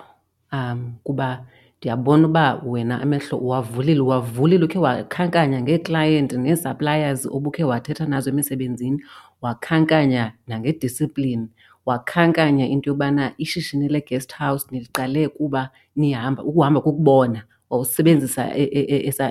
um, 0.52 0.94
kuba 1.02 1.46
ndiyabona 1.80 2.26
uba 2.28 2.62
wena 2.66 3.00
amehlo 3.02 3.38
uwavulile, 3.38 4.00
uwavulile 4.00 4.64
ukhe 4.64 4.78
wakhankanya 4.78 5.62
ngeeklayenti 5.62 6.36
nee-suppliers 6.38 7.26
obukhe 7.26 7.64
wathetha 7.64 8.06
nazo 8.06 8.30
emisebenzini, 8.30 9.02
wakhankanya 9.42 10.32
nange-discipline, 10.48 11.46
wakhankanya 11.86 12.66
into 12.66 12.90
yobana 12.90 13.32
ishishini 13.38 13.88
le-guest 13.88 14.34
house 14.34 14.66
niliqale 14.70 15.28
kuba 15.28 15.70
nihamba, 15.96 16.44
ukuhamba 16.44 16.80
kukubona 16.80 17.42
wawusebenzisa 17.70 18.52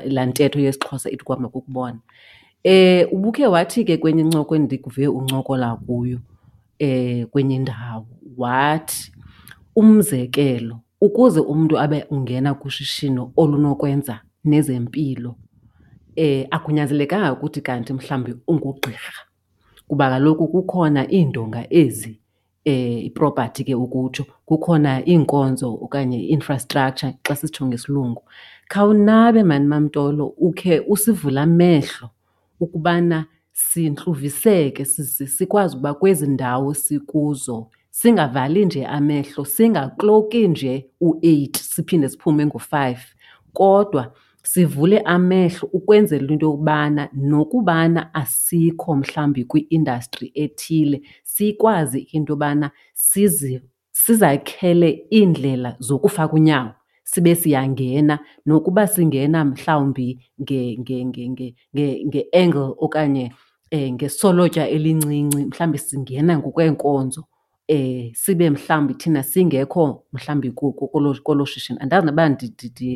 laa 0.06 0.26
ntetho 0.26 0.60
yesiXhosa 0.60 1.10
ithi 1.12 1.24
kuhamba 1.24 1.50
kukubona. 1.50 2.00
Um 2.66 3.06
ubukhe 3.12 3.48
wathi 3.48 3.84
ke 3.86 3.98
kwenye 3.98 4.22
incoko 4.22 4.56
endikuve 4.56 5.08
uncokola 5.08 5.76
kuyo 5.76 6.20
um 6.82 7.26
kwenye 7.26 7.56
indawo 7.56 8.08
wathi, 8.38 9.12
umzekelo 9.76 10.80
ukuze 11.02 11.40
umntu 11.40 11.80
abe 11.80 12.06
ungena 12.10 12.54
kushishino 12.54 13.32
olunokwenza 13.38 14.20
nezempilo 14.46 15.36
um 16.18 16.46
akunyanzelekanga 16.52 17.34
ukuthi 17.34 17.62
kanti 17.62 17.94
mhlawumbi 17.94 18.36
ungugqirha 18.48 19.14
kuba 19.88 20.10
kaloku 20.10 20.48
kukhona 20.48 21.12
iindonga 21.12 21.66
ezi 21.70 22.20
um 22.66 22.98
i-property 23.08 23.64
ke 23.64 23.76
ukutsho, 23.76 24.26
kukhona 24.46 25.06
iinkonzo 25.08 25.74
okanye 25.82 26.18
i-infrastructure 26.20 27.14
xa 27.24 27.36
sisitsho 27.36 27.66
ngesilungu. 27.66 28.24
Khawunabe 28.68 29.44
mani 29.44 29.68
MaMtolo 29.68 30.26
ukhe 30.38 30.80
usivule 30.80 31.40
amehlo 31.40 32.10
ukubana 32.60 33.26
sihluviseke 33.54 34.86
sikwazi 34.86 35.76
ukuba 35.76 35.94
kwezi 35.94 36.28
ndawo 36.28 36.74
sikuzo 36.74 37.68
singavali 37.90 38.66
nje 38.66 38.86
amehlo, 38.86 39.46
singakloki 39.46 40.48
nje 40.48 40.90
u-eight 41.02 41.58
siphinde 41.58 42.10
siphume 42.10 42.46
ngo-five 42.46 43.00
kodwa 43.54 44.14
sivule 44.44 45.00
amehlo 45.00 45.70
ukwenzela 45.74 46.32
into 46.34 46.46
yokubana 46.46 47.10
nokubana 47.14 48.14
asikho 48.14 48.96
mhlawumbi 48.96 49.44
kwi-industry 49.46 50.32
ethile 50.36 51.02
sikwazi 51.24 52.00
into 52.00 52.34
yobana 52.34 52.72
sizakhele 53.92 55.06
iindlela 55.12 55.76
zokufaka 55.80 56.34
unyawo 56.34 56.72
sibe 57.04 57.36
siyangena. 57.36 58.20
Nokuba 58.46 58.88
singena 58.88 59.46
mhlawumbi 59.46 60.20
nge-angle 62.08 62.74
okanye 62.78 63.32
ngesolotya 63.76 64.70
elincinci, 64.70 65.46
mhlawumbi 65.46 65.78
singena 65.78 66.38
ngokweenkonzo 66.38 67.22
um 67.22 67.28
sibe 68.14 68.50
mhlawumbi 68.50 68.94
thina 68.94 69.24
singekho 69.24 70.04
mhlawumbi 70.14 70.52
kolo 70.52 71.46
shishini. 71.46 71.80
Andazi 71.80 72.06
noba 72.06 72.24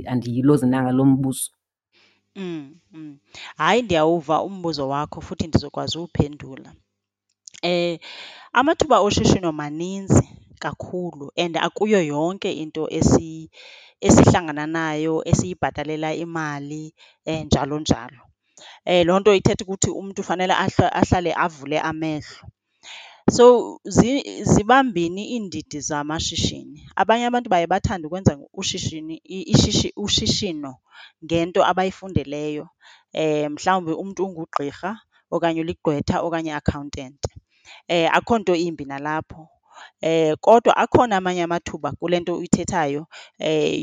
andiyilozi 0.08 0.66
na 0.68 0.84
ngalo 0.84 1.06
mbuzo. 1.06 1.52
Hayi, 3.58 3.82
ndiyawuva 3.82 4.42
umbuzo 4.44 4.90
wakho 4.90 5.22
futhi 5.22 5.48
ndizokwazi 5.48 5.98
uwuphendula. 5.98 6.74
Amathuba 8.54 9.00
oshishino 9.00 9.52
maninzi 9.52 10.30
kakhulu 10.60 11.32
and 11.38 11.58
akuyo 11.58 12.02
yonke 12.02 12.52
into 12.54 12.88
esihlangana 14.02 14.68
nayo 14.68 15.22
esiyibhatalela 15.26 16.14
imali 16.16 16.94
njalo 17.46 17.80
njalo. 17.80 18.22
Loo 19.06 19.20
nto 19.20 19.36
ithetha 19.36 19.64
ukuthi 19.66 19.90
umntu 19.90 20.24
fanele 20.24 20.54
ahlale 20.54 21.34
avule 21.34 21.80
amehlo. 21.80 22.48
So 23.32 23.80
ziba 24.44 24.84
mbini 24.84 25.26
iindidi 25.36 25.80
zamashishini. 25.80 26.88
Abanye 26.96 27.26
abantu 27.26 27.50
baye 27.50 27.68
bathande 27.68 28.08
ukwenza 28.08 28.38
ushishini 28.54 29.22
ushishino 29.96 30.76
ngento 31.24 31.64
abayifundeleyo, 31.66 32.68
eh, 33.14 33.50
mhlawumbi 33.52 33.92
umntu 33.92 34.26
ungugqirha 34.26 34.92
okanye 35.32 35.62
uligqwetha 35.62 36.20
okanye 36.22 36.52
i-accountant. 36.52 37.22
Eh, 37.88 38.10
akukho 38.14 38.36
nto 38.40 38.54
imbi 38.56 38.86
nalapho, 38.86 39.48
eh, 40.02 40.36
kodwa 40.42 40.78
akhona 40.78 41.18
amanye 41.18 41.44
amathuba 41.44 41.92
kule 42.00 42.20
nto 42.20 42.36
uyithethayo 42.38 43.08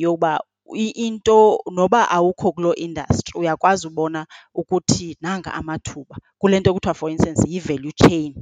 yokuba 0.03 0.41
into 0.77 1.59
noba 1.73 2.07
awukho 2.11 2.53
kuloo 2.53 2.75
industry 2.75 3.33
uyakwazi 3.41 3.87
ubona 3.89 4.27
ukuthi 4.55 5.17
nanga 5.21 5.51
amathuba 5.55 6.17
kule 6.39 6.61
nto 6.61 6.75
kuthiwa 6.75 6.95
for 6.95 7.11
instance 7.11 7.43
yi-value 7.49 7.93
chain. 7.97 8.35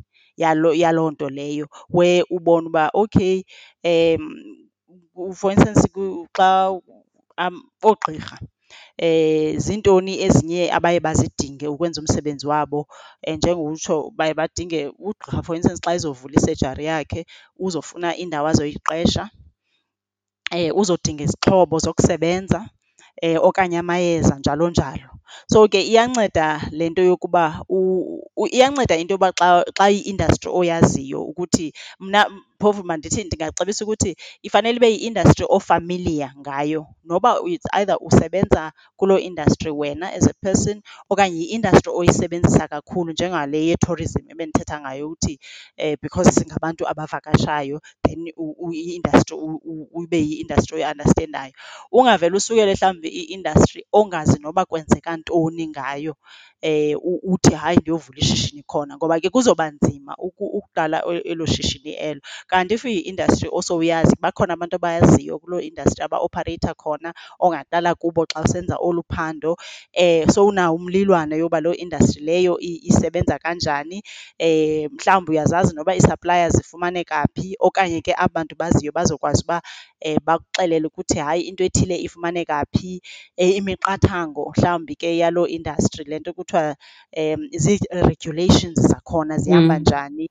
yaloo, 0.42 0.74
yaloo 0.82 1.10
nto 1.12 1.26
leyo 1.38 1.66
where 1.96 2.22
ubone 2.36 2.66
uba 2.70 2.84
okay 3.02 3.36
for 5.38 5.50
instance 5.52 5.82
xa 6.36 6.48
oogqirha 7.88 8.36
eh, 9.06 9.56
zintoni 9.64 10.12
ezinye 10.26 10.62
abaye 10.76 10.98
bazidinge 11.06 11.66
ukwenza 11.68 12.00
umsebenzi 12.00 12.46
wabo 12.52 12.80
eh, 13.26 13.36
njengokutsho 13.36 13.96
baye 14.18 14.34
badinge, 14.34 14.80
ugqirha 15.08 15.40
for 15.46 15.54
instance 15.56 15.80
xa 15.84 15.94
ezovula 15.96 16.34
isejari 16.38 16.84
yakhe 16.90 17.20
uzofuna 17.66 18.08
indawo 18.22 18.46
azoyiqesha, 18.52 19.24
eh, 20.56 20.70
uzodinga 20.80 21.22
izixhobo 21.24 21.76
zokusebenza. 21.84 22.60
Eh, 23.22 23.38
okanye 23.42 23.78
amayeza, 23.78 24.38
njalo 24.38 24.70
njalo. 24.70 25.10
So, 25.50 25.68
ke 25.68 25.80
iyanceda 25.82 26.60
le 26.70 26.88
nto 26.90 27.02
yokuba, 27.02 27.60
iyanceda 28.52 28.96
into 28.96 29.14
yoba 29.14 29.32
xa 29.32 29.64
xa 29.76 29.90
i-industry 29.90 30.50
oyaziyo 30.50 31.20
ukuthi 31.30 31.72
mna 32.00 32.26
phofu 32.60 32.84
mandithi 32.84 33.24
ndingacebisa 33.24 33.84
ukuthi 33.84 34.16
ifanele 34.42 34.76
ibe 34.76 34.88
yi-industry 34.92 35.46
o-familiar 35.48 36.32
ngayo 36.40 36.86
noba 37.04 37.40
it's 37.46 37.66
either 37.72 37.96
usebenza 38.00 38.72
kuloo 38.96 39.18
industry 39.18 39.70
wena 39.70 40.12
as 40.12 40.26
a 40.26 40.34
person 40.42 40.82
okanye 41.10 41.38
yi-industry 41.40 41.92
oyisebenzisa 41.92 42.68
kakhulu 42.68 43.12
njengale 43.12 43.66
ye-tourism 43.66 44.24
ebendithetha 44.30 44.80
ngayo 44.80 45.06
ukuthi 45.06 45.38
eh, 45.76 45.96
because 46.02 46.30
singabantu 46.30 46.88
abavakashayo 46.88 47.80
then 48.02 48.26
i-industry 48.72 49.36
ibe 50.02 50.18
yi-industry 50.18 50.74
oyi-andastendayo. 50.76 51.52
Ungavele 51.92 52.36
usukele 52.36 52.74
mhlawumbi 52.74 53.08
i-industry 53.08 53.84
ongazi 53.92 54.38
noba 54.42 54.64
kwenzeka 54.64 55.16
ntoni 55.16 55.68
ngayo. 55.68 56.14
Eh, 56.62 56.96
uthi 57.22 57.54
hayi 57.54 57.76
ndiyovula 57.78 58.18
ishishini 58.18 58.62
khona 58.66 58.96
ngoba 58.96 59.20
ke 59.20 59.30
kuzoba 59.30 59.70
nzima 59.70 60.16
ukuqala 60.18 61.02
e-, 61.06 61.22
elo 61.30 61.46
shishini 61.46 61.92
elo. 61.94 62.20
Kanti 62.50 62.74
if 62.74 62.84
iyi-industry 62.84 63.48
osowuyazi 63.52 64.16
bakhona 64.20 64.54
abantu 64.54 64.76
abayaziyo 64.76 65.38
kuloo 65.38 65.60
industry 65.60 66.02
aba-opereyitha 66.04 66.74
khona 66.74 67.14
ongaqala 67.38 67.94
kubo 67.94 68.26
xa 68.26 68.40
usenza 68.42 68.76
olu 68.76 69.02
phando, 69.06 69.54
eh, 69.92 70.26
sowunayo 70.26 70.74
umlilwane 70.74 71.38
yoba 71.38 71.60
loo 71.60 71.74
industry 71.74 72.22
leyo 72.26 72.58
isebenza 72.60 73.38
kanjani. 73.38 74.02
Eh, 74.38 74.90
mhlawumbi 74.90 75.30
uyazazi 75.32 75.74
noba 75.74 75.94
ii-suppliers 75.94 76.52
zifumaneka 76.58 77.22
phi 77.34 77.54
okanye 77.60 78.00
ke 78.02 78.14
aba 78.18 78.28
bantu 78.34 78.56
baziyo 78.58 78.92
bazokwazi 78.92 79.44
uba 79.44 79.62
bakuxelele 80.26 80.86
ukuthi 80.86 81.18
hayi 81.18 81.42
into 81.42 81.64
ethile 81.64 81.96
ifumaneka 82.02 82.64
phi, 82.74 83.00
imiqathango 83.36 84.50
mhlawumbi 84.56 84.94
ke 84.96 85.18
yaloo 85.18 85.46
industry, 85.46 86.04
le 86.04 86.18
nto 86.18 86.32
kuthiwa 86.48 86.76
um, 87.16 87.48
zii-regulations 87.52 88.80
zakhona 88.80 89.38
zihamba 89.38 89.74
mm. 89.74 89.80
njani. 89.80 90.30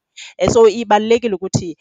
So 0.52 0.68
ibalulekile 0.70 1.36
ukuthi 1.36 1.78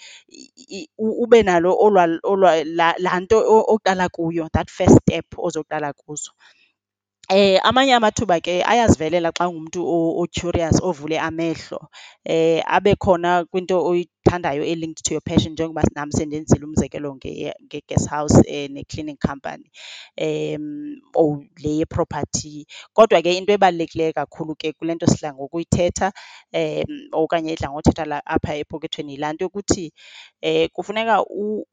ube 0.99 1.43
nalo 1.43 1.77
olwaa, 1.79 2.19
olwaa, 2.23 2.65
laa, 2.65 2.95
laa 2.99 3.21
nto 3.21 3.65
oqala 3.69 4.09
kuyo, 4.09 4.49
that 4.53 4.71
first 4.71 4.99
step 5.03 5.27
ozoqala 5.39 5.93
kuzo. 5.93 6.31
Eh, 7.29 7.61
amanye 7.65 7.95
amathuba 7.95 8.41
ke 8.41 8.63
ayazivelela 8.65 9.33
xa 9.35 9.49
ungumntu 9.49 9.83
o-curious, 9.83 10.79
ovule 10.83 11.19
amehlo 11.19 11.89
eh, 12.25 12.63
abe 12.67 12.95
khona 12.95 13.45
kwinto 13.51 13.83
endiyithandayo 14.37 14.65
e-linked 14.65 15.03
to 15.03 15.15
your 15.15 15.23
passion 15.23 15.53
njengoba 15.53 15.83
nam 15.95 16.11
sendenzile 16.13 16.65
umzekelo 16.65 17.15
nge-guest 17.17 18.09
house 18.09 18.43
eh, 18.47 18.71
ne-cleaning 18.71 19.17
company 19.19 19.71
or 21.15 21.43
le 21.63 21.85
property 21.87 22.67
Kodwa 22.95 23.23
ke 23.23 23.37
into 23.37 23.53
ebalulekileyo 23.53 24.13
kakhulu 24.13 24.55
ke 24.57 24.73
kule 24.73 24.95
nto 24.95 25.07
sidla 25.07 25.35
ngokuyithetha 25.35 26.13
okanye 27.13 27.53
edla 27.53 27.71
ngothetha 27.71 28.23
apha 28.27 28.55
epokothweni 28.57 29.13
yilaa 29.13 29.33
nto 29.33 29.45
yokuthi 29.45 29.93
eh, 30.41 30.69
kufuneka 30.73 31.25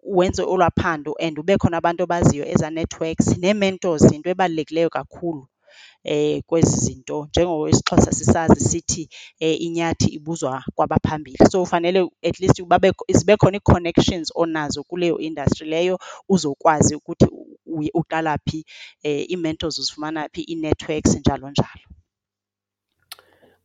wenze 0.04 0.41
olwaa 0.43 0.71
phando 0.82 1.15
and 1.19 1.38
kube 1.38 1.58
khona 1.58 1.78
abantu 1.78 2.04
obaziyo 2.04 2.45
eza 2.45 2.69
networks 2.69 3.38
nee-mentors 3.38 4.12
yinto 4.12 4.30
ebalulekileyo 4.30 4.89
kakhulu. 4.89 5.47
Eh, 6.03 6.41
kwezi 6.45 6.77
zinto 6.77 7.25
njengoko 7.29 7.69
isiXhosa 7.69 8.12
sisazi 8.12 8.59
sithi 8.59 9.09
eh, 9.39 9.62
inyathi 9.62 10.05
ibuzwa 10.09 10.63
kwabaphambili. 10.75 11.38
So 11.51 11.65
fanele 11.65 12.09
at 12.23 12.39
least 12.39 12.62
zibe 13.13 13.38
khona 13.38 13.57
ii-connections 13.57 14.31
onazo 14.36 14.83
kuleyo 14.83 15.17
industry 15.19 15.69
leyo 15.69 15.99
uzokwazi 16.29 16.95
ukuthi 16.95 17.27
uqala 17.93 18.38
phi, 18.45 18.65
eh, 19.03 19.31
ii-mentors 19.31 19.79
uzifumana 19.79 20.29
phi, 20.33 20.41
ii-networks 20.49 21.15
njalo 21.15 21.49
njalo. 21.49 21.83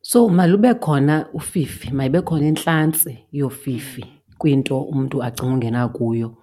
So 0.03 0.29
malube 0.29 0.75
khona 0.75 1.29
ufifi, 1.33 1.91
mayibe 1.91 2.23
khona 2.23 2.49
intlantsi 2.49 3.19
yofifi 3.33 4.05
kwinto 4.39 4.81
umntu 4.81 5.23
acinga 5.23 5.53
ungena 5.55 5.89
kuyo 5.89 6.37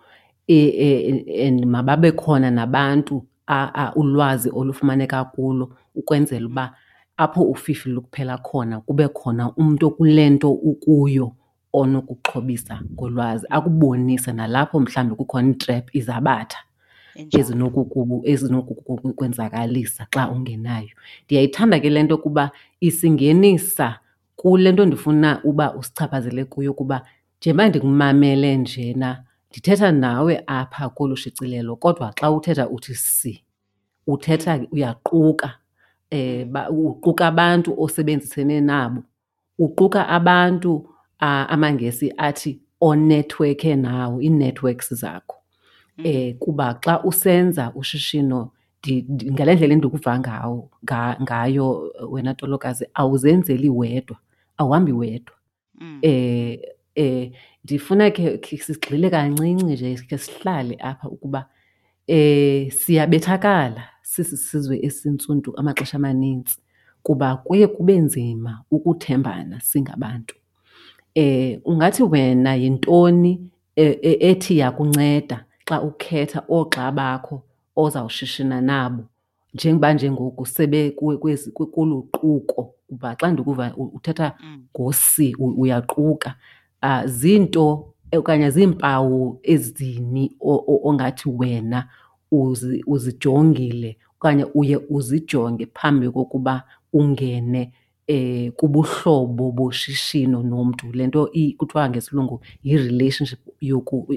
e, 0.48 0.56
e, 0.56 1.24
e, 1.28 1.48
and 1.48 1.66
mababe 1.66 2.12
khona 2.12 2.52
nabantu 2.52 3.26
ulwazi 3.96 4.50
olufumaneka 4.54 5.24
kulo 5.26 5.76
ukwenzela 5.96 6.46
uba 6.48 6.76
apho 7.18 7.44
ufifi 7.44 7.90
lukuphela 7.90 8.38
khona 8.38 8.82
kube 8.82 9.08
khona 9.08 9.54
umntu 9.56 9.88
okule 9.88 10.30
nto 10.30 10.52
ukuyo 10.52 11.32
onokuxhobisa 11.74 12.82
ngolwazi, 12.94 13.46
akubonise 13.50 14.32
nalapho 14.34 14.80
mhlawumbi 14.80 15.16
kukhona 15.16 15.48
iitrephu, 15.50 15.90
izabatha. 15.94 16.58
ezinokukwenzakalisa 18.24 20.08
xa 20.14 20.30
ungenayo. 20.32 20.90
Ndiyayithanda 21.26 21.80
ke 21.80 21.90
le 21.90 22.04
nto 22.04 22.18
kuba 22.18 22.52
isingenisa 22.80 24.00
kule 24.36 24.72
nto 24.72 24.86
ndifuna 24.86 25.44
uba 25.44 25.76
usichaphazele 25.76 26.46
kuyo 26.46 26.74
kuba 26.74 27.02
njengoba 27.42 27.70
ndikumamele 27.70 28.58
njena 28.58 29.24
ndithetha 29.56 29.92
nawe 29.92 30.44
apha 30.48 30.90
kolu 30.90 31.16
shicilelo 31.18 31.76
kodwa 31.76 32.14
xa 32.20 32.32
uthetha 32.32 32.70
uthi 32.70 32.96
si, 32.96 33.44
uthetha 34.08 34.60
uyaquka 34.72 35.54
uquka 36.70 37.28
abantu 37.28 37.82
osebenzisene 37.84 38.62
nabo, 38.62 39.04
uquka 39.60 40.08
abantu 40.08 40.90
amaNgesi 41.20 42.14
athi 42.18 42.60
onethiwekhe 42.82 43.76
nawo, 43.76 44.22
ii-networks 44.22 44.94
zakho. 44.94 45.36
Kuba 46.40 46.80
xa 46.84 47.04
usenza 47.04 47.72
ushishino 47.76 48.52
ngale 49.32 49.56
ndlela 49.56 49.74
endikuva 49.74 50.20
ngawo 50.20 50.70
ngayo 51.22 51.92
wena 52.12 52.34
Tolokazi 52.34 52.86
awuzenzeli 52.94 53.70
wedwa, 53.70 54.18
awuhambi 54.58 54.92
wedwa. 54.92 55.36
Ndifuna 57.64 58.12
khe 58.12 58.38
khe 58.38 58.58
sigxile 58.58 59.10
kancinci 59.10 59.64
nje 59.66 59.96
khe 60.10 60.18
sihlale 60.18 60.76
apha 60.80 61.10
ukuba 61.10 61.46
siyabethakala 62.70 63.84
sisi 64.02 64.38
sizwe 64.38 64.80
esintsundu 64.86 65.54
amaxesha 65.58 65.98
amanintsi 65.98 66.58
kuba 67.04 67.36
kuye 67.38 67.68
kube 67.68 67.98
nzima 68.00 68.62
ukuthembana 68.72 69.60
singabantu. 69.62 70.36
Ungathi 71.66 72.04
wena 72.04 72.56
yintoni 72.56 73.50
ethi 73.76 74.58
yakunceda 74.58 75.46
xa 75.68 75.82
ukhetha 75.82 76.44
oogxa 76.50 76.92
bakho 76.92 77.44
ozawushishina 77.76 78.62
nabo 78.62 79.04
njengoba 79.54 79.94
nje 79.94 80.12
ngoku 80.12 80.48
kolu 81.74 82.04
quko 82.12 82.74
kuba 82.88 83.16
xa 83.16 83.32
ndikuva 83.32 83.74
uthetha 83.78 84.38
ngo-si 84.78 85.36
uyaquka. 85.40 86.36
Ziinto 87.06 87.94
okanye 88.14 88.50
ziimpawu 88.52 89.40
ezini 89.44 90.36
ongathi 90.88 91.30
wena 91.30 91.90
uzijongile 92.88 93.98
okanye 94.18 94.46
uye 94.54 94.78
uzijonge 94.90 95.66
phambi 95.74 96.10
kokuba 96.10 96.64
ungene 96.94 97.72
kubuhlobo 98.58 99.52
boshishino 99.52 100.44
nomntu, 100.44 100.92
le 100.94 101.08
nto 101.08 101.30
kuthiwa 101.58 101.90
ngesilungu 101.90 102.42
yi-relationship 102.64 103.40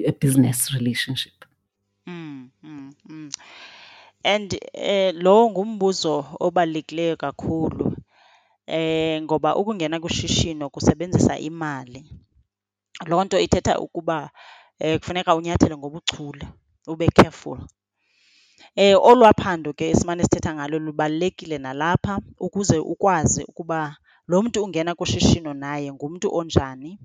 a-business 0.07 0.69
relationship? 0.71 1.45
And 4.23 4.59
lo 5.13 5.49
ngumbuzo 5.49 6.25
obalulekileyo 6.39 7.15
kakhulu 7.17 7.95
ngoba 9.21 9.55
ukungena 9.55 9.99
kushishino 9.99 10.69
kusebenzisa 10.69 11.39
imali. 11.39 12.05
Loo 13.07 13.23
nto 13.23 13.39
ithetha 13.39 13.79
ukuba 13.79 14.29
eh, 14.79 14.99
kufuneka 14.99 15.35
unyathele 15.35 15.77
ngobuchule, 15.77 16.47
ube 16.87 17.07
careful. 17.07 17.59
Eh, 18.75 18.95
olwaa 19.01 19.33
phando 19.41 19.73
ke 19.73 19.95
simane 19.95 20.23
sithetha 20.23 20.53
ngalo 20.55 20.79
lubalulekile 20.79 21.57
nalapha 21.57 22.19
ukuze 22.39 22.77
ukwazi 22.77 23.43
ukuba 23.43 23.97
lo 24.27 24.41
mntu 24.41 24.63
ungena 24.63 24.95
kushishino 24.95 25.53
naye 25.53 25.93
ngumntu 25.93 26.35
onjani, 26.35 26.99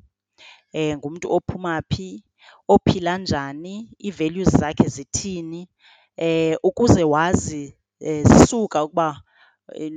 eh, 0.72 0.96
ngumntu 0.98 1.32
ophuma 1.32 1.82
phi, 1.90 2.24
ophila 2.68 3.18
njani, 3.18 3.90
ii-values 4.04 4.50
zakhe 4.60 4.88
zithini, 4.88 5.68
ukuze 6.62 7.04
wazi 7.04 7.76
zisuka 8.00 8.84
ukuba 8.84 9.22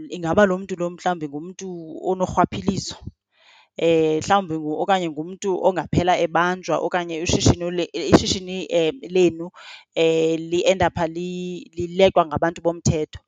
ingaba 0.09 0.45
lo 0.45 0.57
mntu 0.57 0.75
lo 0.75 0.89
mhlawumbi 0.89 1.29
ngumntu 1.29 1.67
unorhwaphilizo. 2.11 2.95
Mhlawumbi 3.77 4.55
okanye 4.83 5.07
ngumntu 5.09 5.49
ongaphela 5.67 6.13
ebanjwa 6.25 6.75
okanye 6.85 7.21
ushishino 7.25 7.65
ishishini 7.93 8.57
lenu 9.15 9.45
liendapha 10.49 11.07
lileqwa 11.07 12.25
ngabantu 12.25 12.61
bomthetho. 12.61 13.19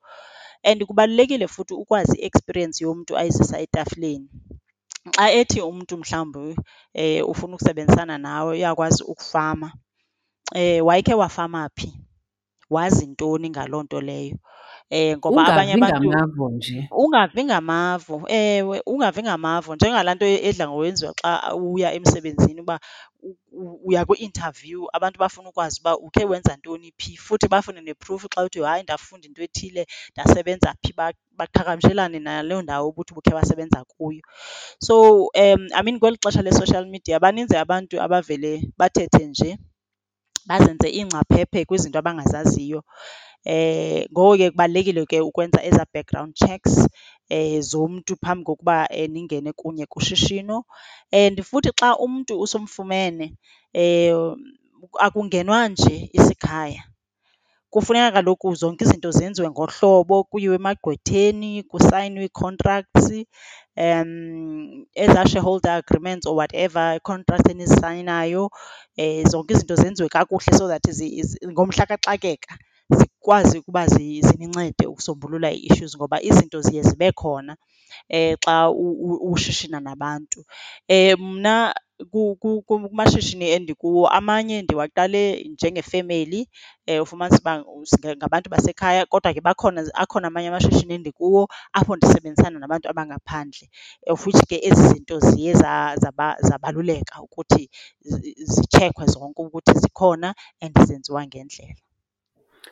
And 0.62 0.82
kubalulekile 0.84 1.46
futhi 1.48 1.74
ukwazi 1.74 2.18
i-experience 2.20 2.84
yomntu 2.84 3.16
ayizisa 3.18 3.60
etafileni. 3.64 4.28
Xa 5.16 5.30
ethi 5.32 5.60
umntu 5.60 5.96
mhlawumbi 5.96 6.56
ufuna 7.30 7.54
ukusebenzisana 7.54 8.18
nawe 8.18 8.50
uyakwazi 8.56 9.02
ukufama, 9.04 9.72
wayekhe 10.82 11.14
wafama 11.14 11.70
phi? 11.76 11.88
Wazi 12.70 13.06
ntoni 13.06 13.50
ngaloo 13.50 13.82
nto 13.82 14.00
leyo? 14.00 14.36
Eh, 14.92 15.16
ngoba 15.18 15.46
abanye 15.46 15.74
abantu, 15.74 16.48
nje. 16.50 16.88
Ungavi 16.90 17.44
ngamavo, 17.44 18.16
ewe, 18.28 18.82
ungavi 18.86 19.22
ngamavo. 19.22 19.74
Njengalaa 19.74 20.14
nto 20.14 20.26
edla 20.26 20.66
ngokwenziwa 20.68 21.12
xa 21.20 21.54
uya 21.54 21.92
emsebenzini 21.94 22.60
uba 22.60 22.76
uya 23.86 24.04
kwi-interview, 24.08 24.86
abantu 24.92 25.18
bafuna 25.22 25.48
ukwazi 25.48 25.78
uba 25.80 25.92
ukhe 25.98 26.24
wenza 26.24 26.56
ntoni 26.56 26.92
phi, 26.98 27.16
futhi 27.16 27.46
bafune 27.48 27.80
ne-proof 27.80 28.26
xa 28.34 28.42
uthi 28.44 28.60
hayi 28.66 28.82
ndafunda 28.82 29.26
into 29.28 29.42
ethile, 29.42 29.86
ndasebenza 30.14 30.74
phi, 30.82 30.92
baqhagamshelane 31.38 32.18
naloo 32.18 32.62
ndawo 32.62 32.88
ubuthi 32.88 33.12
ubukhe 33.12 33.34
wasebenza 33.34 33.84
kuyo. 33.84 34.22
So, 34.82 35.28
I 35.36 35.82
mean, 35.84 36.00
kweli 36.00 36.16
xesha 36.18 36.42
le-social 36.42 36.86
media 36.86 37.20
baninzi 37.20 37.56
abantu 37.56 38.00
abavele 38.02 38.72
bathethe 38.78 39.26
nje, 39.26 39.58
bazenze 40.46 40.88
iingcaphephe 40.90 41.64
kwizinto 41.64 41.98
abangazaziyo. 41.98 42.82
Ngoko 44.12 44.36
ke 44.36 44.50
kubalulekile 44.52 45.06
ke 45.06 45.18
ukwenza 45.20 45.60
ezaa 45.68 45.86
background 45.94 46.34
checks 46.36 46.74
zomntu 47.70 48.16
phambi 48.22 48.44
kokuba 48.44 48.86
ningene 49.08 49.52
kunye 49.52 49.86
kushishino. 49.86 50.64
And 51.12 51.36
futhi 51.48 51.70
xa 51.80 51.96
umntu 52.04 52.32
usumfumene 52.40 53.26
akungenwa 54.98 55.68
nje 55.68 56.10
isikhaya, 56.12 56.82
kufuneka 57.72 58.12
kaloku 58.12 58.54
zonke 58.54 58.84
izinto 58.84 59.10
zenziwe 59.10 59.48
ngohlobo, 59.50 60.24
kuyiwe 60.30 60.56
emagqwetheni, 60.60 61.62
kusayinwe 61.70 62.24
ii-contracts, 62.26 63.06
ezaa 65.02 65.26
shareholder 65.30 65.72
agreements 65.80 66.26
or 66.26 66.34
whatever 66.36 66.94
ii-contracts 66.96 67.50
enizisayinayo, 67.50 68.50
zonke 69.30 69.54
izinto 69.54 69.74
zenziwe 69.76 70.08
kakuhle 70.08 70.52
so 70.58 70.68
that 70.68 70.82
ngomhla 71.52 71.86
kaxakeka 71.86 72.52
zikwazi 72.98 73.58
ukuba 73.58 73.86
zinincede 73.86 74.86
ukusombulula 74.86 75.48
ii-issues 75.52 75.96
ngoba 75.96 76.22
izinto 76.22 76.60
ziye 76.60 76.82
zibe 76.82 77.12
khona 77.12 77.56
xa 78.44 78.70
ushishina 79.32 79.80
nabantu. 79.80 80.44
Mna 81.18 81.74
kumashishini 82.66 83.46
endikuwo 83.56 84.08
amanye 84.08 84.62
ndiwaqale 84.62 85.22
njengefemeli, 85.52 86.48
ufumanise 87.02 87.38
uba 87.42 87.64
ngabantu 88.16 88.48
basekhaya 88.50 89.06
kodwa 89.06 89.34
ke 89.34 89.40
bakhona, 89.40 89.84
akhona 89.94 90.26
amanye 90.28 90.48
amashishini 90.48 90.94
endikuwo 90.94 91.48
apho 91.72 91.96
ndisebenzisana 91.96 92.58
nabantu 92.58 92.88
abangaphandle 92.88 93.68
of 94.08 94.26
which 94.26 94.40
ke 94.48 94.56
ezi 94.68 94.88
zinto 94.88 95.18
ziye 95.20 95.52
zabaluleka 96.48 97.22
ukuthi 97.22 97.68
zitshekhwe 98.52 99.04
zonke 99.06 99.42
ukuthi 99.42 99.72
zikhona 99.78 100.34
and 100.60 100.74
zenziwa 100.86 101.26
ngendlela. 101.26 101.74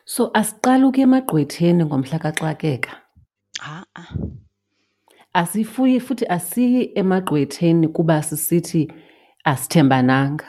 So 0.05 0.31
asiqale 0.33 0.83
ukuya 0.85 1.03
emagqwetheni 1.07 1.85
ngomhla 1.85 2.19
kaxakeka? 2.19 2.91
Ha-a. 3.59 4.03
Asifuyi 5.33 5.99
futhi 5.99 6.25
asiyi 6.25 6.91
emagqwetheni 6.95 7.87
kuba 7.87 8.21
sisithi 8.23 8.91
asithembananga. 9.43 10.45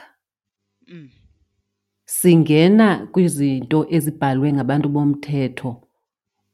Singena 2.05 3.07
kwizinto 3.11 3.85
ezibhalwe 3.89 4.53
ngabantu 4.53 4.89
bomthetho 4.89 5.87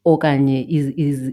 okanye 0.04 0.66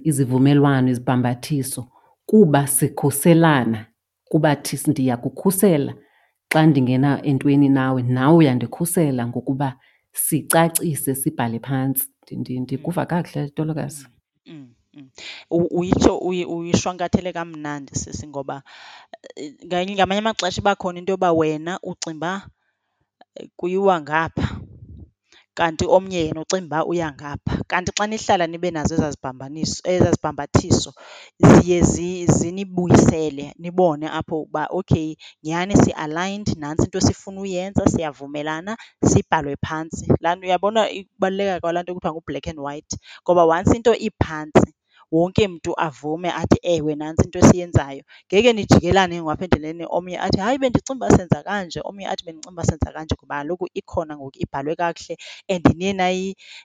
izivumelwano, 0.03 0.89
izibhambathiso 0.89 1.87
kuba 2.25 2.67
sikhuselana, 2.67 3.85
kuba 4.29 4.57
ndiyakukhusela 4.87 5.93
xa 6.51 6.65
ndingena 6.65 7.23
entweni 7.23 7.69
nawe, 7.69 8.01
nawe 8.01 8.35
uyandikhusela 8.37 9.27
ngokuba 9.27 9.79
sicacise 10.15 11.15
sibhale 11.15 11.59
phantsi. 11.59 12.07
Ndikuva 12.31 13.05
kakuhle, 13.05 13.49
Tolokazi? 13.49 14.07
Uyitsho 15.51 16.17
uyishwankathele 16.17 17.33
kamnandi 17.33 17.95
sisi 17.95 18.27
ngoba 18.27 18.63
ngamanye 19.65 20.19
amaxesha 20.19 20.61
iba 20.61 20.75
khona 20.75 20.99
into 20.99 21.11
yoba 21.13 21.31
wena 21.33 21.79
ucinga 21.83 22.15
uba 22.15 22.31
kuyiwa 23.57 24.01
ngapha 24.01 24.47
kanti 25.57 25.85
omnye 25.95 26.19
yena 26.25 26.41
ucinga 26.41 26.65
uba 26.67 26.85
uya 26.91 27.07
ngapha. 27.15 27.63
Kanti 27.67 27.91
xa 27.97 28.05
nihlala 28.07 28.45
nibe 28.47 28.69
nazo 28.71 28.95
ezaa 28.95 29.11
zibhambanisi, 29.15 29.81
ezaa 29.93 30.11
zibhambathiso 30.15 30.91
ziye 31.39 31.81
zinibuyisele 32.37 33.45
nibone 33.59 34.07
apho 34.19 34.35
ukuba 34.41 34.67
okay 34.79 35.15
nyhani 35.43 35.75
si-aligned, 35.83 36.47
nantsi 36.61 36.85
into 36.85 36.97
esifuna 36.97 37.41
uyenza, 37.41 37.83
siyavumelana, 37.87 38.77
sibhalwe 39.09 39.55
phantsi. 39.65 40.05
Laa 40.21 40.35
nto, 40.35 40.45
uyabona 40.47 40.81
ukubaluleka 40.91 41.59
kwalaa 41.59 41.83
nto 41.83 41.93
kuthiwa 41.95 42.13
ngu-black 42.13 42.47
and 42.51 42.59
white, 42.59 42.91
ngoba 43.23 43.43
once 43.45 43.71
into 43.77 43.93
iphantsi 44.07 44.74
wonke 45.15 45.43
mntu 45.47 45.71
avume 45.87 46.29
athi, 46.41 46.57
ewe 46.73 46.95
nantsi 46.95 47.23
into 47.25 47.39
esiyenzayo. 47.39 48.03
Ngeke 48.27 48.53
nijikelane 48.53 49.15
ngoku 49.17 49.31
apha 49.31 49.45
endleleni 49.45 49.85
omnye 49.97 50.17
athi, 50.25 50.39
hayi 50.45 50.57
bendicinga 50.61 50.97
uba 51.05 51.17
senza 51.17 51.39
kanje, 51.47 51.79
omnye 51.89 52.07
athi 52.11 52.23
bendicinga 52.25 52.53
uba 52.53 52.63
senza 52.69 52.89
kanje. 52.95 53.15
Ngoba 53.15 53.35
kaloku 53.39 53.65
ikhona 53.79 54.13
ngoku 54.17 54.37
ibhalwe 54.43 54.75
kakuhle 54.75 55.15
and 55.49 55.65
niye 55.77 55.93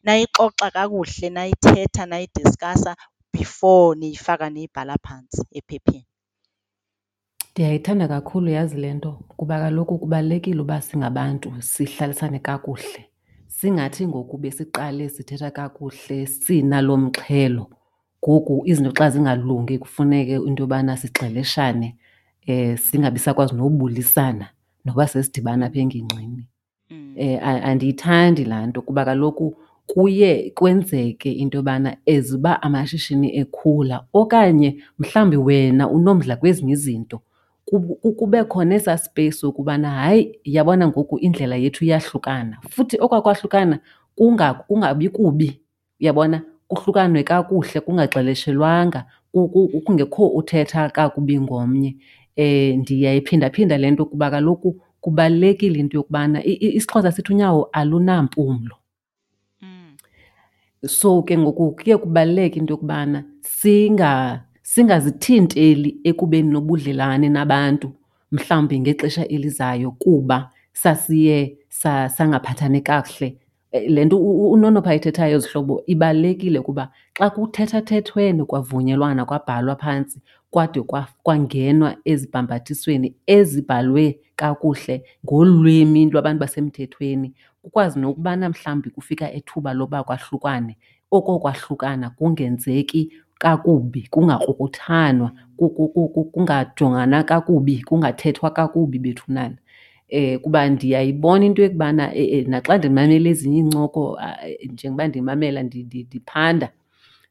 nayixoxa 0.05 0.71
kakuhle, 0.77 1.29
nayithetha, 1.37 2.07
nayidiskasa 2.07 2.97
before 3.33 3.97
niyifaka 3.99 4.51
niyibhala 4.51 4.97
phantsi 5.05 5.43
ephepheni. 5.59 6.07
Ndiyayithanda 7.53 8.09
kakhulu 8.09 8.51
yazi 8.51 8.77
le 8.77 8.95
nto 8.95 9.13
kuba 9.37 9.59
kaloku 9.61 9.99
kubalulekile 9.99 10.61
uba 10.61 10.81
singabantu 10.83 11.63
sihlalisane 11.63 12.39
kakuhle. 12.39 13.07
Singathi 13.49 14.07
ngoku 14.07 14.39
besiqale 14.39 15.09
sithetha 15.09 15.51
kakuhle 15.51 16.27
sinalo 16.27 16.97
mxhelo, 16.97 17.71
ngoku 18.25 18.63
izinto 18.65 18.93
xa 18.93 19.11
zingalungi 19.11 19.79
kufuneke 19.79 20.35
into 20.35 20.63
yobana 20.63 20.97
sixeleshane 20.97 21.97
singabi 22.77 23.19
sakwazi 23.19 23.55
nobulisana 23.55 24.49
noba 24.85 25.07
sesidibana 25.07 25.67
apha 25.67 25.79
engingqini. 25.79 26.47
Andiyithandi 27.41 28.45
laa 28.45 28.67
nto 28.67 28.83
kuba 28.83 29.05
kaloku 29.05 29.57
kuye 29.87 30.51
kwenzeke 30.55 31.33
into 31.33 31.59
yobana 31.59 31.97
as 32.07 32.33
uba 32.33 32.63
amashishini 32.63 33.37
ekhula 33.37 34.05
okanye 34.13 34.83
mhlawumbi 34.99 35.37
wena 35.37 35.89
unomdla 35.89 36.37
kwezinye 36.37 36.73
izinto 36.73 37.21
kube 38.17 38.45
khona 38.45 38.75
esaa 38.75 38.99
space 38.99 39.33
sokubana 39.33 39.91
hayi, 39.91 40.39
yabona 40.45 40.89
ngoku 40.89 41.19
indlela 41.19 41.57
yethu 41.57 41.85
iyahlukana. 41.85 42.59
Futhi 42.71 42.97
okwaa 43.01 43.21
kwahlukana 43.23 43.79
kungabi 44.67 45.09
kubi, 45.09 45.61
uyabona? 46.01 46.43
Kuhlukanwe 46.71 47.23
kakuhle 47.25 47.81
kungaxeleshelwanga, 47.81 49.05
kungekho 49.85 50.29
uthetha 50.29 50.89
kakubi 50.89 51.41
ngomnye. 51.41 51.97
Ndiyayiphindaphinda 52.77 53.79
le 53.79 53.91
nto 53.91 54.05
kuba 54.07 54.31
kaloku 54.31 54.81
kubalulekile 55.01 55.79
into 55.81 55.97
yokubana 55.99 56.45
isiXhosa 56.45 57.13
sithi 57.13 57.33
unyawo 57.33 57.69
alunampumlo. 57.73 58.77
So 60.87 61.23
ke 61.23 61.39
ngoku 61.39 61.73
kuye 61.73 61.97
kubaluleke 61.97 62.59
into 62.59 62.73
yokubana 62.75 63.25
singazithinteli 64.63 66.01
ekubeni 66.05 66.51
nobudlelwane 66.53 67.29
nabantu 67.29 67.93
mhlawumbi 68.33 68.81
ngexesha 68.81 69.29
elizayo 69.29 69.91
kuba 69.91 70.51
sasiye 70.73 71.59
sangaphathani 72.09 72.81
kakuhle. 72.81 73.40
Le 73.73 74.05
nto 74.05 74.17
uNonopha 74.19 74.91
ayithethayo 74.91 75.39
zihlobo 75.39 75.83
ibalulekile 75.87 76.61
kuba 76.61 76.91
xa 77.15 77.31
kuthethathethwene 77.31 78.43
kwavunyelwana 78.45 79.23
kwabhalwa 79.25 79.77
phantsi 79.83 80.19
kwade 80.51 80.81
kwangenwa 81.23 81.91
ezibhambathisweni 82.05 83.09
ezibhalwe 83.37 84.19
kakuhle 84.37 84.97
ngolwimi 85.25 86.11
lwabantu 86.11 86.41
basemthethweni, 86.43 87.29
kukwazi 87.63 88.01
nokubana 88.01 88.49
mhlawumbi 88.51 88.91
kufika 88.91 89.27
ethuba 89.33 89.71
loba 89.79 90.03
kwahlukane, 90.05 90.75
oko 91.11 91.39
kwahlukana 91.39 92.11
kungenzeki 92.11 93.13
kakubi, 93.39 94.09
kungakrukuthanwa, 94.11 95.31
kungajongana 96.35 97.23
kakubi, 97.23 97.83
kungathethwa 97.89 98.51
kakubi 98.51 98.99
bethunana. 98.99 99.57
Kuba 100.43 100.69
ndiyayibona 100.69 101.45
into 101.47 101.63
yokubana 101.63 102.13
naxa 102.47 102.79
ndimamele 102.79 103.31
ezinye 103.31 103.59
iincoko 103.59 104.19
njengoba 104.73 105.09
ndimamela 105.09 105.63
ndiphanda 105.63 106.69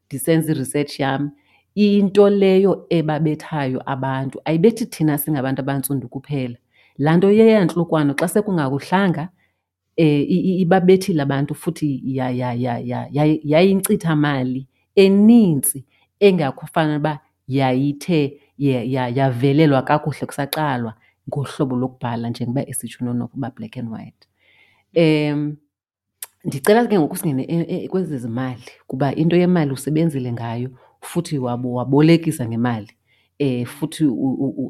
ndisenza 0.06 0.52
i-research 0.52 1.00
yam, 1.00 1.30
into 1.74 2.28
leyo 2.30 2.86
ebabethayo 2.90 3.82
abantu 3.86 4.40
ayibethi 4.44 4.86
thina 4.86 5.18
singabantu 5.18 5.60
abantsundu 5.62 6.08
kuphela. 6.08 6.56
Laa 6.98 7.16
nto 7.16 7.30
yeyantlukwano 7.30 8.14
xa 8.14 8.28
sekungakuhlanga 8.28 9.28
ibabethile 9.96 11.22
abantu 11.22 11.54
futhi 11.54 12.00
yayinkcithamali 13.52 14.66
enintsi 14.94 15.84
engakufana 16.20 16.96
uba 16.96 17.20
yayithe 17.48 18.40
yavelelwa 18.58 19.82
kakuhle 19.82 20.26
kusaqalwa 20.26 20.94
ngohlobo 21.28 21.76
lokubhala 21.76 22.30
njengoba 22.30 22.68
esitsho 22.68 22.98
uNonopha 23.04 23.34
uba 23.36 23.50
black 23.50 23.76
and 23.76 23.88
white. 23.92 24.28
Ndicela 26.44 26.86
ke 26.86 26.98
ngoku 26.98 27.16
singene 27.16 27.88
kwezezimali 27.88 28.62
kuba 28.86 29.14
into 29.14 29.36
yemali 29.36 29.72
usebenzile 29.72 30.32
ngayo 30.32 30.70
futhi 31.00 31.38
wabolekisa 31.38 32.48
ngemali 32.48 32.90
futhi 33.66 34.04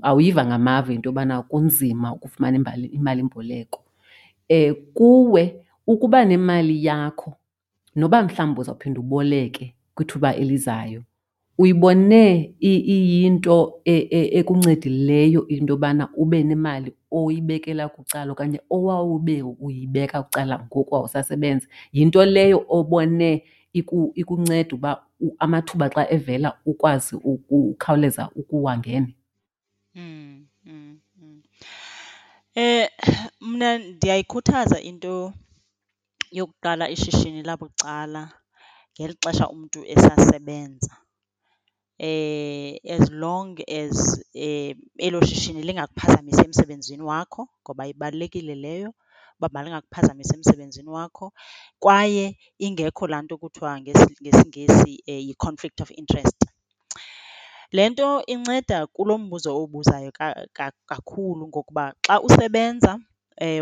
awuyiva 0.03 0.47
ngamava 0.47 0.93
into 0.93 1.09
yobana 1.09 1.43
kunzima 1.43 2.13
ukufumana 2.15 2.77
imalimboleko. 2.93 3.85
Kuwe 4.95 5.65
ukuba 5.87 6.25
nemali 6.25 6.85
yakho 6.85 7.35
noba 7.97 8.23
mhlawumbi 8.23 8.61
uzawuphinda 8.61 9.01
uboleke 9.01 9.75
kwithuba 9.95 10.37
elizayo, 10.37 11.03
uyibone 11.61 12.23
iyinto 12.61 13.57
ekuncedileyo 14.39 15.41
into 15.55 15.73
yobana 15.75 16.05
ube 16.23 16.39
nemali 16.49 16.91
oyibekela 17.19 17.85
kucala 17.95 18.33
okanye 18.33 18.61
owawube 18.77 19.37
uyibeka 19.43 20.23
kucala 20.23 20.55
ngoku 20.67 20.95
wawusasebenza? 20.95 21.67
Yinto 21.93 22.25
leyo 22.25 22.59
obone 22.69 23.31
ikunceda 24.21 24.75
uba 24.77 24.91
amathuba 25.39 25.87
xa 25.95 26.03
evela 26.17 26.49
ukwazi 26.71 27.15
ukukhawuleza 27.17 28.23
ukuwangena? 28.41 29.13
Mna 33.41 33.79
ndiyayikhuthaza 33.79 34.81
into 34.81 35.33
yokuqala 36.33 36.85
ishishini 36.95 37.43
labucala 37.43 38.23
ngeli 38.95 39.15
xesha 39.23 39.49
umntu 39.49 39.85
esasebenza 39.87 40.97
Eh, 42.03 42.79
as 42.89 43.11
long 43.11 43.59
as 43.69 44.25
eh, 44.35 44.75
elo 44.99 45.21
shishini 45.21 45.63
lingakuphazamisi 45.63 46.41
emsebenzini 46.45 47.03
wakho 47.03 47.49
ngoba 47.63 47.87
ibalulekile 47.87 48.55
leyo 48.55 48.91
uba 49.39 49.49
malingakuphazamisi 49.53 50.35
emsebenzini 50.35 50.89
wakho. 50.89 51.33
Kwaye 51.79 52.39
ingekho 52.59 53.07
laa 53.07 53.23
nto 53.23 53.37
kuthiwa 53.39 53.81
ngesiNgesi 53.81 55.03
eh, 55.07 55.21
yi-conflict 55.29 55.81
of 55.81 55.91
interest. 55.91 56.39
Le 57.73 57.89
nto 57.89 58.25
inceda 58.27 58.87
kulo 58.87 59.19
mbuzo 59.19 59.49
owubuzayo 59.57 60.11
kakhulu 60.91 61.49
ngokuba 61.49 61.85
xa 62.07 62.15
usebenza 62.27 62.93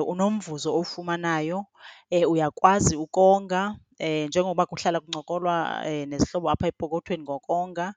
unomvuzo 0.06 0.68
owufumanayo, 0.74 1.58
uyakwazi 2.32 2.94
ukonga 2.96 3.74
njengoba 4.00 4.66
kuhlala 4.66 5.00
kuncokolwa 5.00 5.84
nezihlobo 6.06 6.50
apha 6.50 6.66
epokothweni 6.68 7.22
ngokonga. 7.22 7.94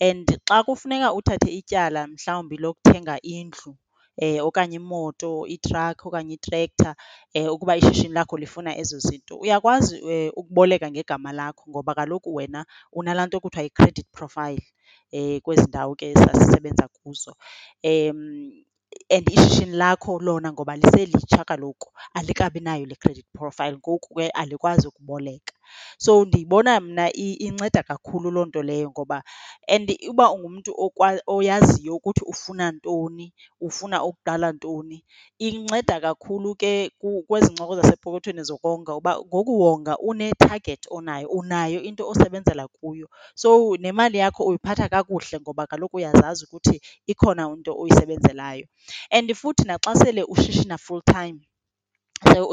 And 0.00 0.26
xa 0.48 0.62
kufuneka 0.62 1.12
uthathe 1.14 1.50
ityala 1.50 2.06
mhlawumbi 2.06 2.56
lokuthenga 2.56 3.18
indlu 3.22 3.74
okanye 4.42 4.76
imoto, 4.82 5.46
itrakhi 5.46 6.02
okanye 6.08 6.34
itrektha 6.34 6.94
ukuba 7.50 7.76
ishishini 7.76 8.14
lakho 8.14 8.36
lifuna 8.36 8.76
ezo 8.78 8.98
zinto, 8.98 9.36
uyakwazi 9.38 10.00
ukuboleka 10.36 10.90
ngegama 10.90 11.32
lakho 11.32 11.70
ngoba 11.70 11.94
kaloku 11.94 12.34
wena 12.34 12.66
unalaa 12.92 13.26
nto 13.26 13.40
kuthiwa 13.40 13.62
yi-credit 13.64 14.06
profile 14.12 14.62
kwezi 15.42 15.66
ndawo 15.68 15.94
ke 15.94 16.14
sasisebenza 16.14 16.88
kuzo. 16.88 17.34
and 19.10 19.26
ishishini 19.30 19.76
lakho 19.76 20.18
lona 20.20 20.52
ngoba 20.52 20.76
liselitsha 20.76 21.44
kaloku 21.44 21.92
alikabinayo 22.14 22.86
le 22.86 22.96
credit 22.96 23.26
profile, 23.32 23.76
ngoku 23.76 24.14
ke 24.14 24.28
alikwazi 24.30 24.88
ukuboleka. 24.88 25.54
So 26.04 26.24
ndiyibona 26.24 26.80
mna 26.80 27.04
inceda 27.46 27.82
kakhulu 27.88 28.30
loo 28.34 28.46
nto 28.48 28.60
leyo 28.68 28.88
ngoba 28.90 29.18
and 29.74 29.88
uba 30.10 30.24
ungumntu 30.34 30.70
oyaziyo 31.36 31.92
ukuthi 31.98 32.22
ufuna 32.32 32.64
ntoni, 32.76 33.26
ufuna 33.66 33.96
ukuqala 34.08 34.48
ntoni, 34.56 34.98
inceda 35.46 35.96
kakhulu 36.06 36.48
ke 36.60 36.72
kwezi 37.28 37.48
ncoko 37.52 37.72
zasepokothweni 37.78 38.42
zokonga 38.48 38.92
uba 38.98 39.12
ngoku 39.28 39.52
wonga 39.62 39.94
une-target 40.08 40.82
onayo, 40.96 41.26
unayo 41.38 41.78
into 41.88 42.02
osebenzela 42.10 42.64
kuyo. 42.76 43.06
So 43.42 43.48
nemali 43.82 44.18
yakho 44.18 44.42
uyiphatha 44.48 44.88
kakuhle 44.88 45.36
ngoba 45.40 45.66
kaloku 45.70 45.96
uyazazi 45.96 46.44
ukuthi 46.46 46.76
ikhona 47.12 47.42
into 47.54 47.72
oyisebenzelayo. 47.80 48.66
And 49.16 49.28
futhi 49.40 49.64
naxa 49.68 49.92
sele 50.00 50.22
ushishina 50.32 50.76
full 50.78 51.02
time. 51.02 51.38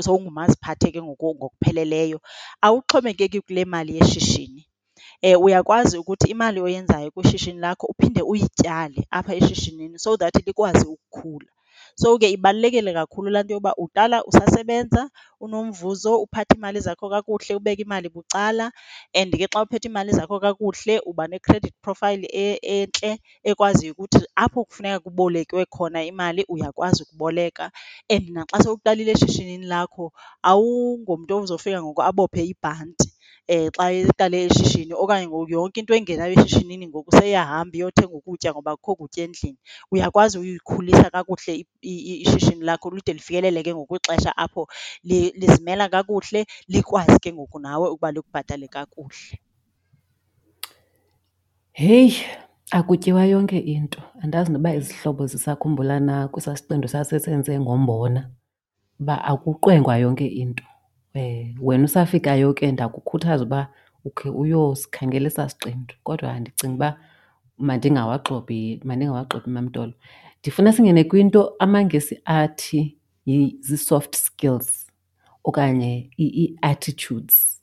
sowungumaziphathe 0.06 0.92
ke 0.94 1.02
ngoku 1.02 1.36
ngokupheleleyo, 1.36 2.20
awuxhomekeki 2.66 3.40
kule 3.42 3.66
mali 3.66 3.92
yeshishini. 3.98 4.64
Eh, 5.22 5.42
uyakwazi 5.42 5.98
ukuthi 5.98 6.28
imali 6.34 6.60
oyenzayo 6.62 7.12
kwishishini 7.12 7.60
lakho 7.60 7.88
uphinde 7.88 8.22
uyityale 8.22 9.08
apha 9.12 9.36
eshishinini 9.36 10.00
so 10.00 10.18
that 10.18 10.36
likwazi 10.48 10.86
ukukhula. 10.86 11.50
So 11.96 12.18
ke 12.20 12.28
ibalulekile 12.36 12.92
kakhulu 12.94 13.30
laa 13.32 13.44
nto 13.44 13.54
yoba 13.56 13.72
uqala 13.84 14.18
usasebenza, 14.30 15.02
unomvuzo, 15.40 16.12
uphathe 16.24 16.56
iimali 16.56 16.80
zakho 16.86 17.06
kakuhle, 17.14 17.56
ubeke 17.56 17.82
imali 17.88 18.10
bucala. 18.16 18.72
And 19.16 19.32
ke 19.40 19.48
xa 19.54 19.64
uphethe 19.64 19.88
iimali 19.88 20.12
zakho 20.12 20.40
kakuhle 20.44 21.00
uba 21.10 21.24
ne-credit 21.28 21.74
profile 21.84 22.28
e-, 22.44 22.60
entle 22.78 23.12
ekwaziyo 23.50 23.92
ukuthi 23.94 24.20
apho 24.36 24.60
kufuneka 24.68 25.00
kubolekwe 25.00 25.66
khona 25.74 26.04
imali 26.12 26.44
uyakwazi 26.54 27.04
ukuboleka. 27.04 27.72
And 28.10 28.24
naxa 28.36 28.58
sowuqalile 28.64 29.12
eshishinini 29.16 29.66
lakho 29.74 30.12
awungomntu 30.44 31.32
ozofika 31.38 31.80
ngoku 31.84 32.02
abophe 32.10 32.42
ibhanti. 32.52 33.08
Xa 33.48 33.92
eqale 33.92 34.46
ishishini 34.46 34.94
okanye 34.94 35.28
ngoku 35.28 35.52
yonke 35.52 35.80
into 35.80 35.94
engenayo 35.94 36.34
eshishinini 36.34 36.88
ngoku 36.88 37.12
seyiyahamba 37.12 37.76
iyothenga 37.78 38.16
ukutya 38.18 38.52
ngoba 38.52 38.72
akukho 38.72 38.96
kutya 38.96 39.24
endlini. 39.24 39.58
Uyakwazi 39.92 40.38
uyikhulisa 40.40 41.10
kakuhle 41.10 41.66
ishishini 41.82 42.64
lakho 42.66 42.90
lide 42.90 43.14
lifikelele 43.14 43.64
ke 43.64 43.74
ngoku 43.74 43.88
kwixesha 43.88 44.38
apho 44.38 44.68
lizimela 45.04 45.90
kakuhle 45.90 46.46
likwazi 46.68 47.20
ke 47.20 47.34
ngoku 47.34 47.60
nawe 47.60 47.90
ukuba 47.90 48.12
likubhatale 48.12 48.68
kakuhle. 48.68 49.40
Heyi, 51.72 52.16
akutyiwa 52.72 53.26
yonke 53.26 53.60
into. 53.60 54.02
Andazi 54.22 54.52
noba 54.52 54.74
izihlobo 54.76 55.28
zisakhumbula 55.28 56.00
na 56.00 56.28
kwesaa 56.28 56.56
siqendu 56.56 56.88
sasisenze 56.88 57.60
ngombona 57.60 58.30
uba 59.00 59.24
akuqwengwa 59.24 59.98
yonke 59.98 60.26
into. 60.28 60.64
Wena 61.62 61.84
usafikayo 61.86 62.54
ke 62.54 62.72
ndakukhuthaza 62.72 63.44
uba 63.44 63.68
ukhe 64.06 64.30
uyosikhangela 64.30 65.28
esaa 65.28 65.50
siqendu 65.50 65.94
kodwa 66.04 66.40
ndicinga 66.40 66.74
uba 66.76 66.90
mandingawagxobi, 67.58 68.82
mandingawagxobi 68.84 69.50
MaMtolo. 69.50 69.94
Ndifuna 70.40 70.74
singene 70.74 71.04
kwinto 71.04 71.56
amaNgesi 71.60 72.22
athi 72.26 72.98
zii-soft 73.60 74.16
skills 74.16 74.88
okanye 75.44 76.10
ii-attitudes 76.20 77.62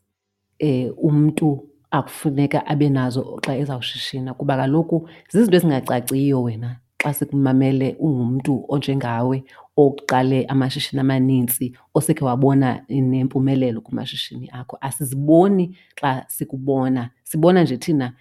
umntu 0.96 1.68
akufuneka 1.90 2.66
abe 2.66 2.88
nazo 2.88 3.40
xa 3.44 3.56
ezawushishina 3.56 4.34
kuba 4.34 4.56
kaloku 4.56 5.08
zizinto 5.28 5.56
ezingacaciyo 5.56 6.42
wena 6.42 6.76
xa 7.02 7.14
sikumamele 7.14 7.96
ungumntu 7.98 8.64
onjengawe 8.68 9.44
oqale 9.76 10.44
amashishini 10.44 11.00
amanintsi 11.00 11.72
osekhe 11.94 12.24
wabona 12.24 12.84
nempumelelo 12.88 13.80
kumashishini 13.80 14.48
akho. 14.52 14.78
Asiziboni 14.80 15.76
xa 16.00 16.24
sikubona, 16.28 17.10
sibona 17.22 17.62
nje 17.62 17.76
thina 17.76 18.12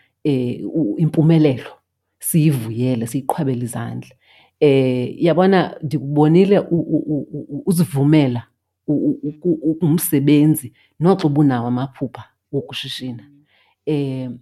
impumelelo 0.97 1.71
siyivuyele, 2.19 3.07
siyiqhwabele 3.07 3.63
izandla. 3.63 4.15
Uyabona 4.61 5.75
ndikubonile 5.83 6.59
uzivumela 7.65 8.43
ungumsebenzi 8.87 10.73
noxa 10.99 11.27
ubunawo 11.27 11.67
amaphupha 11.67 12.23
wokushishina. 12.51 13.23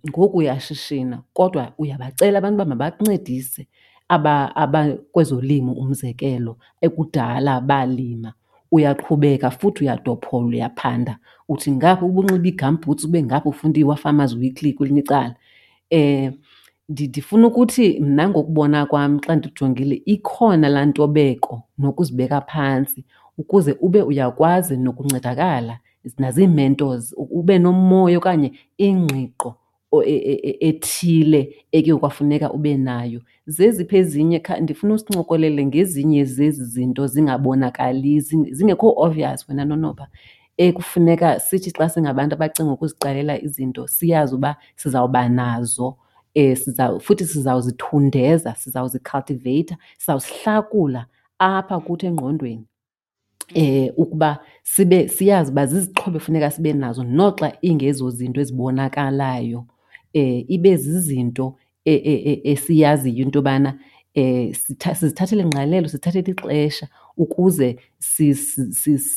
Ngoku 0.10 0.38
uyashishina 0.38 1.24
kodwa 1.34 1.74
uyabacela 1.78 2.38
abantu 2.38 2.56
uba 2.56 2.66
mabakuncedise 2.66 3.68
abakwezolimo 4.10 5.74
umzekelo, 5.74 6.58
ekudala 6.82 7.62
balima. 7.62 8.34
Uyaqhubeka 8.72 9.52
futhi 9.52 9.84
uyadophola, 9.84 10.48
uyaphanda 10.48 11.18
uthi 11.50 11.72
ngapha 11.72 12.06
ubunxiba 12.06 12.48
ii-gumboots 12.48 13.06
ube 13.06 13.24
ngapha 13.24 13.50
ufunda 13.50 13.80
iWafarmers 13.80 14.34
Weekly 14.36 14.74
kwelinye 14.74 15.00
icala. 15.02 15.36
Ndifuna 16.90 17.48
ukuthi 17.48 18.00
mna 18.00 18.30
ngokubona 18.30 18.86
kwam 18.86 19.20
xa 19.20 19.36
ndijongile 19.36 20.02
ikhona 20.06 20.70
laa 20.70 20.86
ntobeko 20.86 21.62
nokuzibeka 21.78 22.42
phantsi 22.42 23.06
ukuze 23.38 23.76
ube 23.82 24.02
uyakwazi 24.02 24.78
nokuncedakala 24.78 25.80
nazii-mentors, 26.18 27.14
ube 27.18 27.60
nomoya 27.60 28.18
okanye 28.18 28.52
ingqiqo 28.78 29.56
ethile 30.60 31.56
ekuye 31.72 31.96
kwafuneka 31.96 32.52
ube 32.54 32.78
nayo. 32.78 33.22
Zeziphi 33.48 33.98
ezinye, 33.98 34.44
ndifuna 34.62 34.94
usincokolele 34.94 35.66
ngezinye 35.66 36.26
zezi 36.26 36.66
zinto 36.66 37.08
zingabonakali 37.08 38.20
zingekho 38.20 38.94
obvious 38.98 39.50
wena 39.50 39.66
Nonoba 39.66 40.08
ekufuneka 40.58 41.40
sithi 41.40 41.72
xa 41.72 41.90
singabantu 41.90 42.34
abacinga 42.36 42.72
ukuziqalela 42.72 43.42
izinto 43.42 43.88
siyazi 43.88 44.36
uba 44.36 44.56
sizawuba 44.76 45.30
nazo 45.30 45.96
futhi 47.00 47.26
sizawuzithundeza, 47.26 48.56
sizawuzikhawultiveyitha, 48.56 49.78
sizawuzihlakula 49.98 51.06
apha 51.40 51.80
kuthi 51.80 52.06
engqondweni 52.06 52.66
ukuba 53.98 54.40
sibe 54.64 55.08
siyazi 55.08 55.52
uba 55.52 55.66
zizixhobo 55.66 56.18
efuneka 56.18 56.52
sibe 56.52 56.74
nazo 56.74 57.04
noxa 57.04 57.52
ingezo 57.62 58.10
zinto 58.10 58.42
ezibonakalayo. 58.42 59.66
Ibe 60.14 60.78
zizinto 60.78 61.56
esiyaziyo 61.86 63.26
into 63.26 63.40
yobana 63.40 63.80
sizithathele 64.14 65.42
ingqalelo, 65.44 65.88
sizithathele 65.88 66.32
ixesha 66.32 66.88
ukuze 67.18 67.78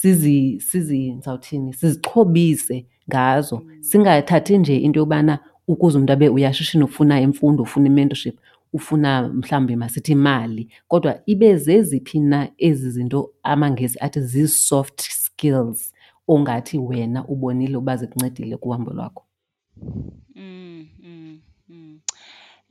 ndizawuthini, 0.05 1.72
sizixhobise 1.72 2.87
ngazo. 3.11 3.62
Singathathi 3.81 4.59
nje 4.59 4.76
into 4.76 5.00
yobana 5.00 5.38
ukuze 5.68 5.98
umntu 5.98 6.12
abe 6.12 6.28
uyashishina 6.28 6.85
ufuna 6.85 7.20
imfundo, 7.20 7.62
ufuna 7.62 7.87
i-mentorship, 7.87 8.38
ufuna 8.72 9.28
mhlawumbi 9.28 9.76
masithi 9.76 10.12
imali 10.12 10.68
kodwa 10.88 11.20
ibe 11.26 11.57
zeziphi 11.57 12.20
na 12.20 12.48
ezi 12.59 12.90
zinto 12.90 13.31
amaNgesi 13.42 13.98
athi 14.00 14.20
zii-soft 14.20 15.00
skills 15.00 15.92
ongathi 16.28 16.78
wena 16.78 17.26
ubonile 17.28 17.76
uba 17.76 17.96
zikuncedile 17.96 18.57
kuhambo 18.57 18.90
lwakho. 18.92 19.24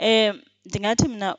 Eh, 0.03 0.33
ndingathi 0.65 1.07
mna 1.07 1.29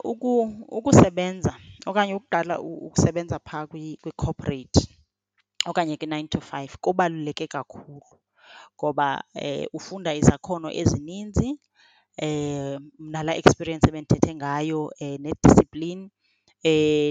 ukusebenza 0.78 1.52
okanye 1.86 2.14
ukuqala 2.14 2.54
ukusebenza 2.60 3.36
phaa 3.46 3.66
kwi-corporate 3.70 4.80
okanye 5.70 5.94
kwi-nine 5.98 6.28
to 6.32 6.40
five 6.40 6.70
kubaluleke 6.84 7.46
kakhulu 7.54 8.02
ngoba 8.76 9.08
eh, 9.34 9.66
ufunda 9.78 10.10
izakhono 10.20 10.68
ezininzi 10.80 11.48
eh, 12.24 12.78
nalaa 13.12 13.34
experience 13.42 13.84
ebendithethe 13.88 14.32
ngayo 14.38 14.80
ne-discipline 15.22 16.02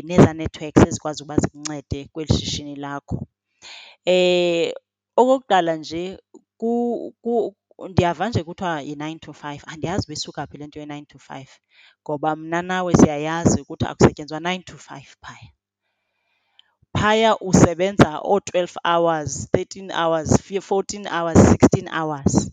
nezaa 0.08 0.34
networks 0.40 0.84
ezikwazi 0.88 1.20
ukuba 1.24 1.38
zikuncede 1.44 2.00
kweli 2.14 2.34
shishini 2.38 2.76
lakho. 2.84 3.18
Okokuqala 5.20 5.74
nje 5.76 6.04
ndiyava 7.88 8.30
nje 8.30 8.44
kuthiwa 8.44 8.82
yi-nine 8.82 9.20
to 9.20 9.34
five, 9.34 9.64
andiyazi 9.68 10.06
uba 10.06 10.14
isuka 10.14 10.48
phi 10.48 10.58
le 10.58 10.68
nto 10.68 10.80
ye-nine 10.80 11.06
to 11.06 11.20
five 11.20 11.50
ngoba 12.04 12.36
mna 12.36 12.62
nawe 12.62 12.94
siyayazi 12.96 13.62
ukuthi 13.62 13.86
akusetyenzwa 13.86 14.40
nine 14.40 14.64
to 14.64 14.78
five 14.78 15.16
phaya. 15.22 15.50
Phaya 16.94 17.38
usebenza 17.40 18.20
oo-twelve 18.24 18.76
hours, 18.86 19.48
thirteen 19.52 19.92
hours, 19.92 20.42
fourteen 20.62 21.08
hours, 21.08 21.40
sixteen 21.50 21.88
hours. 21.88 22.52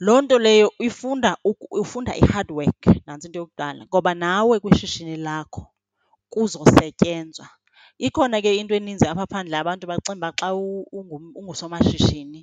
Loo 0.00 0.20
nto 0.22 0.38
leyo 0.38 0.72
ifunda 0.78 1.36
ufunda 1.70 2.16
i-hard 2.16 2.50
work, 2.50 2.86
nantso 3.06 3.28
into 3.28 3.38
yokuqala, 3.38 3.86
ngoba 3.86 4.14
nawe 4.14 4.60
kwishishini 4.60 5.16
lakho 5.16 5.66
kuzosetyenzwa. 6.30 7.48
Ikhona 8.06 8.40
ke 8.42 8.50
into 8.60 8.74
eninzi 8.78 9.06
apha 9.10 9.26
phandle 9.32 9.56
abantu 9.58 9.84
bacinga 9.90 10.28
uba 10.28 10.30
xa 10.40 10.48
ungusomashishini 11.38 12.40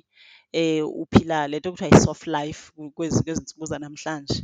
eh, 0.52 0.84
uphila 1.02 1.48
le 1.50 1.56
nto 1.58 1.70
kuthiwa 1.72 1.90
yi-soft 1.92 2.26
life 2.26 2.62
kwezi 2.96 3.18
kwezi 3.24 3.40
ntsuku 3.42 3.64
zanamhlanje, 3.70 4.42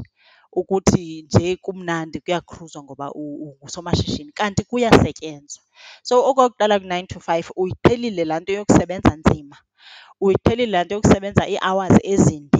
ukuthi 0.52 1.22
nje 1.22 1.56
kumnandi 1.64 2.20
kuyakhruzwa 2.20 2.82
ngoba 2.82 3.06
ungusomashishini, 3.12 4.32
kanti 4.38 4.62
kuyasetyenzwa. 4.64 5.62
So 6.02 6.14
okokuqala 6.30 6.80
ku-nine 6.80 7.06
to 7.06 7.20
five 7.20 7.46
uyiqhelile 7.60 8.24
laa 8.24 8.40
nto 8.40 8.52
yokusebenza 8.58 9.12
nzima, 9.20 9.56
uyiqhelile 10.20 10.72
laa 10.72 10.84
nto 10.84 10.94
yokusebenza 10.96 11.42
ii-hours 11.52 11.96
ezinde. 12.12 12.58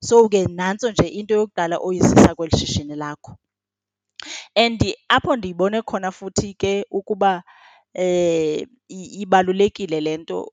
So 0.00 0.28
ke 0.28 0.40
nantso 0.58 0.86
nje 0.90 1.06
into 1.18 1.34
yokuqala 1.34 1.76
oyizisa 1.86 2.34
kweli 2.36 2.54
shishini 2.58 2.94
lakho. 3.02 3.32
And 4.56 4.80
apho 5.08 5.36
ndiyibone 5.36 5.82
khona 5.82 6.10
futhi 6.10 6.54
ke 6.54 6.84
ukuba 6.90 7.42
Eh, 7.94 8.66
ibalulekile 9.22 10.00
le 10.00 10.16
nto. 10.16 10.52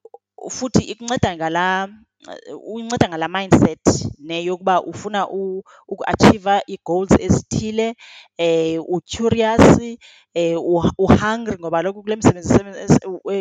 Futhi 0.56 0.84
ikunceda 0.92 1.36
ngalaa 1.36 1.88
uyinceda 2.68 3.10
ngalaa 3.10 3.28
mindset 3.28 3.86
neyokuba 4.20 4.82
ufuna 4.84 5.28
ukuatshiva 5.88 6.62
ii-goals 6.70 7.12
ezithile, 7.20 7.96
eh, 8.38 8.82
u-curious, 8.88 9.80
eh, 10.34 10.58
u-hungry 10.98 11.58
ngoba 11.60 11.78
kaloku 11.78 12.02
kule 12.04 12.16
misebenzi 12.16 12.54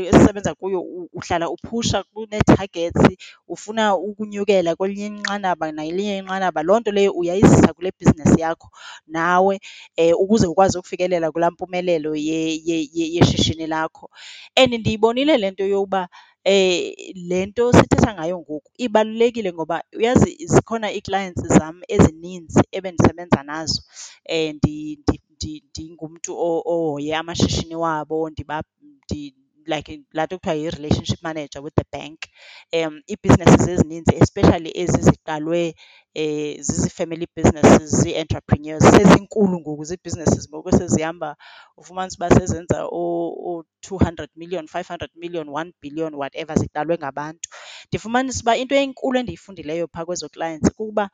esisebenza 0.09 0.55
kuyo 0.55 0.81
uhlala 1.13 1.51
uphusha, 1.51 2.03
kunee-targets, 2.13 3.03
ufuna 3.49 3.97
ukunyukela 3.97 4.77
kwelinye 4.77 5.07
inqanaba 5.07 5.73
nelinye 5.73 6.19
inqanaba. 6.19 6.63
Loo 6.63 6.81
nto 6.81 6.91
leyo 6.93 7.13
uyayizisa 7.13 7.73
kule 7.73 7.93
bhizinesi 7.99 8.41
yakho 8.41 8.69
nawe 9.07 9.61
eh, 9.97 10.15
ukuze 10.19 10.47
ukwazi 10.47 10.79
ukufikelela 10.79 11.33
kulaa 11.33 11.51
mpumelelo 11.51 12.15
yeshishini 12.17 13.67
lakho. 13.67 14.11
And 14.57 14.73
ndiyibonile 14.75 15.39
le 15.39 15.51
nto 15.51 15.65
yoba 15.67 16.09
le 17.29 17.47
nto 17.47 17.73
sithetha 17.73 18.15
ngayo 18.15 18.37
ngoku 18.39 18.71
ibalulekile 18.85 19.53
ngoba 19.53 19.77
uyazi 19.99 20.31
zikhona 20.53 20.89
ii-clients 20.97 21.43
zam 21.57 21.77
ezininzi 21.95 22.61
ebendisebenza 22.77 23.41
nazo. 23.43 23.83
Eh, 24.25 24.55
Ndingumntu 25.71 26.31
ohoye 26.49 27.17
amashishini 27.17 27.77
wabo 27.85 28.31
like 29.67 30.01
laa 30.13 30.25
nto 30.27 30.39
kuthiwa 30.39 30.55
yi-relationship 30.55 31.23
manager 31.23 31.63
with 31.63 31.75
the 31.75 31.85
bank. 31.93 32.19
Um, 32.73 33.03
ii-businesses 33.11 33.69
ezininzi 33.69 34.15
especially 34.23 34.71
ezi 34.75 35.01
ziqalwe 35.03 35.75
eh, 36.15 36.61
zizi-family 36.61 37.27
businesses, 37.37 37.91
zii-entrepreneurs, 38.01 38.85
sezinkulu 38.85 39.61
ngoku 39.61 39.85
zii-businesses 39.85 40.49
ngoku 40.49 40.69
esezihamba 40.69 41.37
ufumanise 41.77 42.17
uba 42.17 42.31
sezenza 42.31 42.87
oo-two 42.87 43.99
hundred 43.99 44.31
million, 44.37 44.67
five 44.67 44.89
hundred 44.89 45.11
million, 45.17 45.49
one 45.49 45.73
billion, 45.83 46.15
whatever, 46.15 46.57
ziqalwe 46.59 46.99
ngabantu. 46.99 47.49
Ndifumanise 47.89 48.41
uba 48.43 48.57
into 48.57 48.75
enkulu 48.75 49.19
endiyifundileyo 49.19 49.89
phaa 49.93 50.05
kwezo 50.05 50.29
clients 50.29 50.71
kukuba 50.71 51.11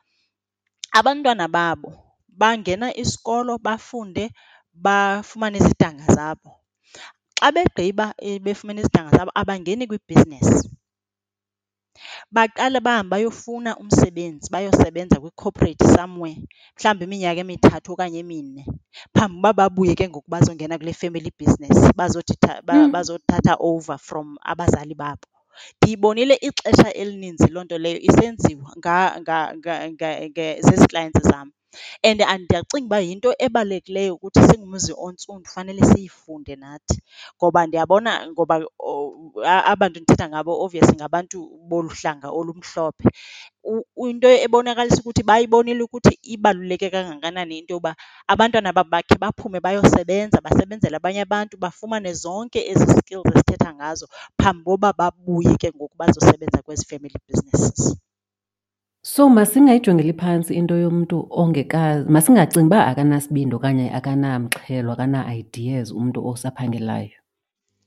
abantwana 0.91 1.47
babo 1.47 1.89
bangena 2.27 2.95
isikolo 2.97 3.57
bafunde, 3.57 4.31
bafumane 4.73 5.57
izidanga 5.57 6.13
zabo 6.13 6.60
Xa 7.41 7.49
begqiba 7.55 8.05
befumene 8.45 8.79
izidanga 8.81 9.11
zabo 9.17 9.31
abangeni 9.41 9.83
kwibhizinesi. 9.89 10.69
Baqale 12.35 12.79
bahambe 12.85 13.11
bayofuna 13.13 13.71
umsebenzi, 13.81 14.47
bayosebenza 14.53 15.15
kwi-corporate 15.21 15.83
somewhere, 15.95 16.39
mhlawumbi 16.75 17.03
iminyaka 17.05 17.39
emithathu 17.43 17.89
okanye 17.91 18.19
emine 18.23 18.63
phambi 19.15 19.35
koba 19.37 19.51
babuye 19.59 19.93
ke 19.99 20.05
ngoku 20.09 20.29
bazongena 20.33 20.79
kule 20.79 20.93
family 21.01 21.31
business 21.39 21.77
hmm. 21.77 22.91
bazothatha 22.93 23.53
over 23.59 23.97
from 24.07 24.27
abazali 24.51 24.95
babo. 25.01 25.27
Ndiyibonile 25.77 26.35
ixesha 26.47 26.89
elininzi 27.01 27.47
loo 27.53 27.63
nto 27.63 27.77
leyo 27.77 27.99
isenziwa 28.09 28.69
zezi 30.65 30.87
clients 30.91 31.21
zam. 31.29 31.47
And 32.07 32.19
ndiyacinga 32.41 32.87
uba 32.87 32.99
yinto 33.07 33.29
ebalulekileyo 33.45 34.11
ukuthi 34.15 34.39
singumzi 34.47 34.91
ontsundu 35.05 35.47
fanele 35.53 35.81
siyifunde 35.89 36.53
nathi 36.63 36.97
ngoba 37.37 37.59
ndiyabona 37.67 38.11
ngoba 38.31 38.55
oh, 38.89 39.07
aba 39.71 39.85
'ntu 39.87 39.97
ndithetha 39.99 40.25
ngabo 40.31 40.51
obviously 40.63 40.95
ngabantu 40.99 41.37
bolu 41.69 41.89
hlanga 41.97 42.27
olumhlophe. 42.39 43.07
Into 44.09 44.27
ebonakalisa 44.45 44.99
ukuthi 45.01 45.21
bayibonile 45.29 45.81
ukuthi 45.87 46.13
ibaluleke 46.33 46.87
kangakanani 46.93 47.53
into 47.59 47.73
yoba 47.75 47.91
abantwana 48.31 48.69
bakhe 48.93 49.15
baphume 49.23 49.59
bayosebenza, 49.65 50.43
basebenzele 50.45 50.95
abanye 50.97 51.21
abantu, 51.27 51.53
bafumane 51.63 52.11
zonke 52.23 52.59
ezi 52.71 52.85
skills 52.97 53.29
esithetha 53.33 53.69
ngazo 53.77 54.05
phambi 54.39 54.63
koba 54.67 54.89
babuye 54.99 55.53
ke 55.61 55.67
ngoku 55.75 55.95
bazosebenza 56.01 56.59
kwezi 56.65 56.83
family 56.89 57.17
businesses. 57.27 57.81
So 59.03 59.29
masingayijongeli 59.29 60.13
phantsi 60.13 60.53
into 60.53 60.75
yomntu 60.75 61.27
ongekazi, 61.29 62.09
masingacingi 62.09 62.67
uba 62.67 62.85
akanasibindi 62.87 63.55
okanye 63.55 63.89
akanamxhelo, 63.97 64.91
akana-ideas 64.93 65.91
umntu 65.91 66.19
osaphangelayo. 66.27 67.17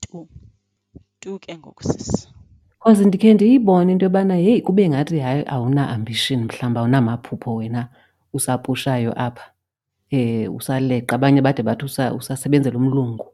Tu, 0.01 0.29
tu 1.21 1.39
ke 1.39 1.55
ngoku 1.59 1.83
sisi. 1.83 2.29
Because 2.79 3.05
ndikhe 3.07 3.35
ndiyibone 3.35 3.93
into 3.93 4.05
yobana 4.07 4.35
heyi 4.37 4.61
kube 4.61 4.89
ngathi 4.89 5.19
hayi 5.19 5.45
awuna-ambition 5.47 6.45
mhlawumbi 6.45 6.79
awunamaphupho 6.79 7.55
wena 7.55 7.89
usapushayo 8.33 9.13
apha, 9.21 9.53
usaleqa. 10.51 11.15
Abanye 11.17 11.41
bade 11.43 11.63
bathi 11.63 11.85
usasebenzela 11.85 12.77
umlungu, 12.79 13.27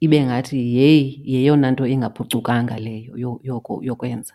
ibe 0.00 0.24
ngathi 0.24 0.76
yeyi 0.76 1.22
yeyona 1.24 1.70
nto 1.70 1.86
ingaphucukanga 1.86 2.78
leyo 2.78 3.40
yokwenza. 3.82 4.34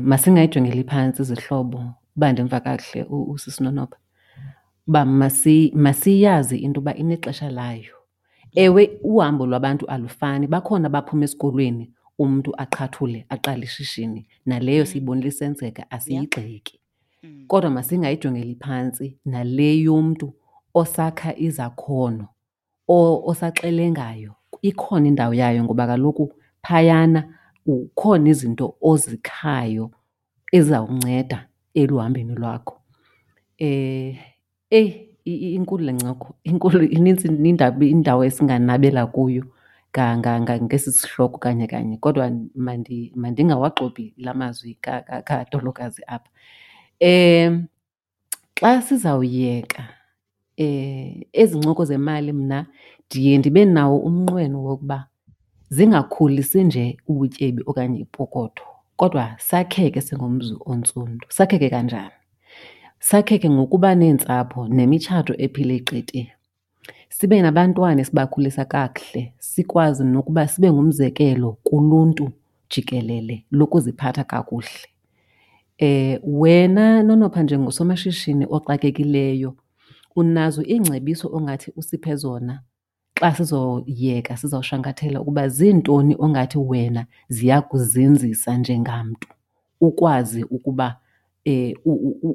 Masingayijongeli 0.00 0.84
phantsi 0.84 1.22
izihlobo 1.22 1.84
uba 2.16 2.32
ndimva 2.32 2.60
kakuhle 2.60 3.04
usisinonoba 3.04 3.96
uba 4.88 5.04
masiyazi 5.74 6.56
into 6.58 6.80
yoba 6.80 6.94
inexesha 6.94 7.50
layo. 7.50 7.94
Ewe, 8.54 8.98
uhambo 9.02 9.46
lwabantu 9.46 9.86
alufani, 9.86 10.46
bakhona 10.46 10.86
abaphuma 10.86 11.24
esikolweni 11.24 11.90
umntu 12.18 12.52
aqhathule 12.56 13.26
aqale 13.28 13.64
ishishini, 13.64 14.26
naleyo 14.46 14.84
siyibonile 14.86 15.28
isenzeka 15.28 15.90
asiyigxeki. 15.90 16.80
Kodwa 17.46 17.70
masingayijongeli 17.70 18.54
phantsi 18.54 19.16
nale 19.24 19.78
yomntu 19.78 20.34
osakha 20.74 21.36
izakhono, 21.36 22.28
osaxelengayo. 22.88 24.34
Ikhona 24.62 25.08
indawo 25.08 25.34
yayo 25.34 25.64
ngoba 25.64 25.86
kaloku 25.86 26.32
phayana 26.62 27.24
kukhona 27.64 28.30
izinto 28.30 28.74
ozikhayo 28.80 29.90
ezizawunceda 30.52 31.48
eluhambeni 31.74 32.34
lwakho. 32.34 32.80
Eyi 33.58 35.08
inkulu 35.24 35.84
le 35.84 35.92
ncoko, 35.92 36.34
inkulu, 36.44 36.82
inintsi 36.82 37.28
indawo 37.28 38.24
esinganabela 38.24 39.06
kuyo 39.06 39.44
ngesi 40.62 40.92
sihloko 40.92 41.38
kanye 41.38 41.66
kanye 41.66 41.96
kodwa 41.96 42.30
mandingawagxobi 43.14 44.14
la 44.18 44.34
mazwi 44.34 44.78
kadolokazi 45.24 46.02
apha. 46.06 46.30
Xa 48.54 48.82
sizawuyeka 48.82 49.88
ezi 51.32 51.58
ncoko 51.58 51.84
zemali 51.84 52.32
mna 52.32 52.66
ndiye 53.06 53.38
ndibe 53.38 53.64
nawo 53.64 53.98
umnqweno 53.98 54.64
wokuba 54.64 55.08
zingakhulisi 55.74 56.64
nje 56.64 56.96
ubutyebi 57.08 57.62
okanye 57.66 57.98
ipokotho 57.98 58.64
kodwa 58.96 59.34
sakheke 59.38 60.00
singumzi 60.00 60.54
ontsundu. 60.66 61.26
Sakheke 61.28 61.70
kanjani? 61.70 62.10
Sakheke 62.98 63.50
ngokuba 63.50 63.94
neentsapho 63.94 64.68
nemitshato 64.68 65.34
ephile 65.38 65.78
qete, 65.80 66.32
sibe 67.08 67.42
nabantwana 67.42 68.00
esibakhulisa 68.00 68.64
kakuhle, 68.64 69.32
sikwazi 69.38 70.04
nokuba 70.04 70.48
sibe 70.48 70.72
ngumzekelo 70.72 71.52
kuluntu 71.52 72.30
jikelele 72.70 73.44
lokuziphatha 73.50 74.24
kakuhle. 74.24 74.88
Wena 76.22 77.02
Nonopha 77.02 77.42
njengosomashishini 77.42 78.46
oxakekileyo 78.50 79.56
unazo 80.16 80.62
iingcebiso 80.62 81.28
ongathi 81.32 81.72
usiphe 81.76 82.16
zona 82.16 82.60
xa 83.22 83.34
sizoyeka 83.34 84.36
sizawushwankathela 84.36 85.20
ukuba 85.20 85.48
zintoni 85.48 86.16
ongathi 86.18 86.58
wena 86.58 87.06
ziya 87.28 87.62
kuzinzisa 87.62 88.56
njengamntu. 88.56 89.28
Ukwazi 89.80 90.44
ukuba 90.44 90.96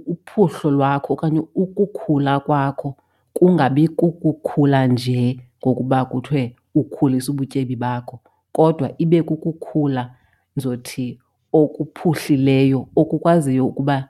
uphuhlo 0.08 0.72
lwakho 0.72 1.14
okanye 1.14 1.42
ukukhula 1.56 2.40
kwakho 2.40 2.96
kungabi 3.34 3.88
kukukhula 3.88 4.88
nje 4.88 5.40
ngokuba 5.62 6.06
kuthiwe 6.06 6.56
ukhulisa 6.76 7.32
ubutyebi 7.32 7.76
bakho. 7.76 8.20
Kodwa 8.52 8.92
ibe 8.98 9.24
kukukhula 9.24 10.16
ndizothi 10.56 11.20
okuphuhlileyo 11.54 12.88
okukwaziyo 12.96 13.68
ukuba 13.68 14.10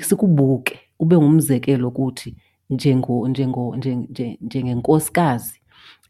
sikubuke 0.00 0.78
ube 0.98 1.16
ngumzekelo 1.16 1.90
kuthi 1.90 2.36
njengenkosikazi, 4.40 5.60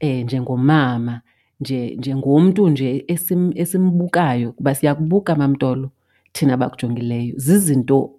njengomama, 0.00 1.20
njengomntu 1.60 2.68
nje 2.68 3.04
esimbukayo 3.54 4.52
kuba 4.52 4.74
siyakubuka 4.74 5.34
Mamdolo 5.36 5.90
thina 6.32 6.56
bakujongileyo. 6.56 7.34
Zizinto 7.36 8.10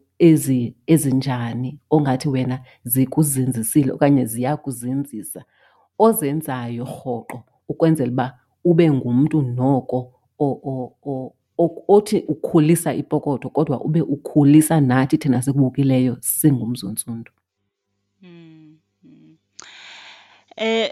ezinjani 0.87 1.79
ongathi 1.89 2.29
wena 2.29 2.59
zikuzinzisile 2.83 3.91
okanye 3.91 4.25
ziya 4.25 4.57
kuzinzisa 4.57 5.43
ozenzayo 5.99 6.83
rhoqo 6.83 7.43
ukwenzela 7.69 8.11
uba 8.11 8.39
ube 8.63 8.91
ngumntu 8.91 9.41
noko 9.41 10.13
othi 11.87 12.19
ukhulisa 12.27 12.93
ipokotho 12.93 13.49
kodwa 13.49 13.81
ube 13.81 14.01
ukhulisa 14.01 14.81
nathi 14.81 15.17
thina 15.17 15.41
sikubukileyo 15.41 16.17
singumzi 16.21 16.85
Eh, 20.57 20.89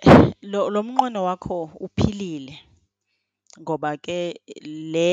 lo 0.51 0.83
mnqweno 0.83 1.19
wakho 1.29 1.57
uphilile 1.85 2.55
ngoba 3.61 3.91
ke 4.05 4.19
le, 4.93 5.11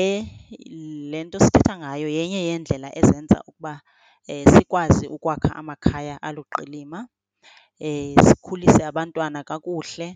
le 1.11 1.19
nto 1.25 1.37
sithetha 1.43 1.73
ngayo 1.81 2.07
yenye 2.17 2.39
yeendlela 2.47 2.89
ezenza 2.99 3.37
ukuba 3.49 3.73
eh, 4.31 4.45
sikwazi 4.53 5.05
ukwakha 5.15 5.51
amakhaya 5.61 6.15
aluqilima, 6.27 6.99
eh, 7.79 8.13
sikhulise 8.27 8.81
abantwana 8.91 9.39
kakuhle, 9.49 10.07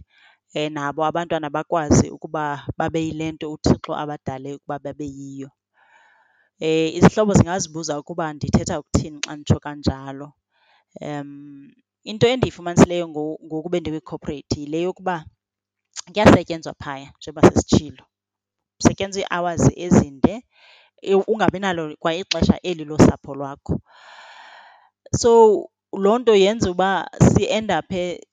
nabo 0.76 1.02
abantwana 1.10 1.48
bakwazi 1.56 2.08
ukuba 2.16 2.44
babe 2.78 3.00
yile 3.06 3.26
nto 3.34 3.46
uThixo 3.56 3.92
abadale 4.02 4.50
ukuba 4.58 4.78
babe 4.86 5.06
yiyo. 5.18 5.50
Izihlobo 6.98 7.34
zingazibuza 7.38 7.94
ukuba 8.02 8.26
ndithetha 8.34 8.76
ukuthini 8.82 9.18
xa 9.26 9.34
nditsho 9.36 9.58
kanjalo. 9.66 10.28
Into 12.10 12.26
endiyifumanisileyo 12.34 13.06
ngoku 13.46 13.70
bendikwi-corporate 13.70 14.56
yile 14.62 14.80
yokuba 14.86 15.16
kuyasetyenzwa 16.14 16.74
phaya 16.82 17.08
njengoba 17.18 17.42
sesitshilo, 17.48 18.04
kusetyenzwa 18.78 19.22
ii-hours 19.22 19.64
ezinde 19.86 20.34
ungabi 21.32 21.60
nalo 21.60 21.84
kwa 22.02 22.12
ixesha 22.16 22.56
eli 22.70 22.84
losapho 22.90 23.32
lwakho. 23.40 23.76
So 25.22 25.32
loo 26.04 26.18
nto 26.20 26.34
yenza 26.36 26.72
uba 26.72 26.90
siendaphe 27.30 28.27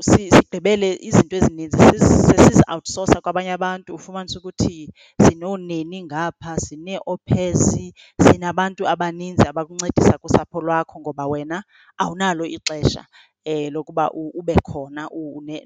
sigqibele 0.00 0.88
izinto 1.08 1.36
ezininzi 1.36 1.76
sesizi-outsourcer 2.28 3.20
kwabanye 3.24 3.52
abantu. 3.58 3.94
Ufumanise 3.94 4.38
ukuthi 4.38 4.92
sinooneni 5.24 5.98
ngapha, 6.04 6.56
sinee-au 6.64 7.18
pairs, 7.28 7.64
sinabantu 8.24 8.82
abaninzi 8.88 9.44
abakuncedisa 9.48 10.18
kusapho 10.18 10.60
lwakho 10.60 11.00
ngoba 11.00 11.26
wena 11.26 11.58
awunalo 11.98 12.44
ixesha 12.56 13.06
lokuba 13.74 14.10
ube 14.12 14.54
khona 14.68 15.02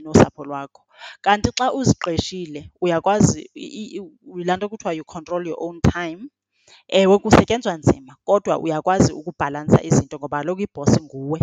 nosapho 0.05 0.45
lwakho. 0.45 0.83
Kanti 1.25 1.51
xa 1.59 1.73
uziqeshile 1.73 2.71
uyakwazi, 2.81 3.51
yilaa 3.55 4.57
nto 4.57 4.69
kuthiwa 4.69 4.93
you 4.99 5.05
control 5.05 5.47
your 5.47 5.57
own 5.61 5.81
time. 5.81 6.29
Ewe, 6.89 7.19
kusetyenzwa 7.19 7.75
nzima 7.77 8.17
kodwa 8.25 8.59
uyakwazi 8.59 9.13
ukubhalansa 9.13 9.83
izinto 9.83 10.17
ngoba 10.19 10.39
kaloku 10.39 10.61
i-boss 10.63 10.93
nguwe. 11.03 11.41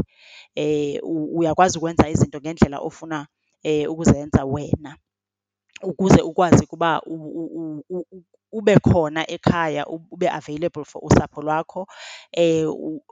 Uyakwazi 1.39 1.78
ukwenza 1.78 2.09
izinto 2.09 2.39
ngendlela 2.39 2.80
ofuna 2.80 3.28
ukuzenza 3.89 4.45
wena 4.45 4.97
ukuze 5.84 6.21
ukwazi 6.21 6.63
ukuba 6.63 7.01
ube 8.51 8.75
khona 8.80 9.21
ekhaya, 9.36 9.86
ube 9.88 10.30
available 10.30 10.84
for 10.86 11.01
usapho 11.05 11.41
lwakho. 11.41 11.88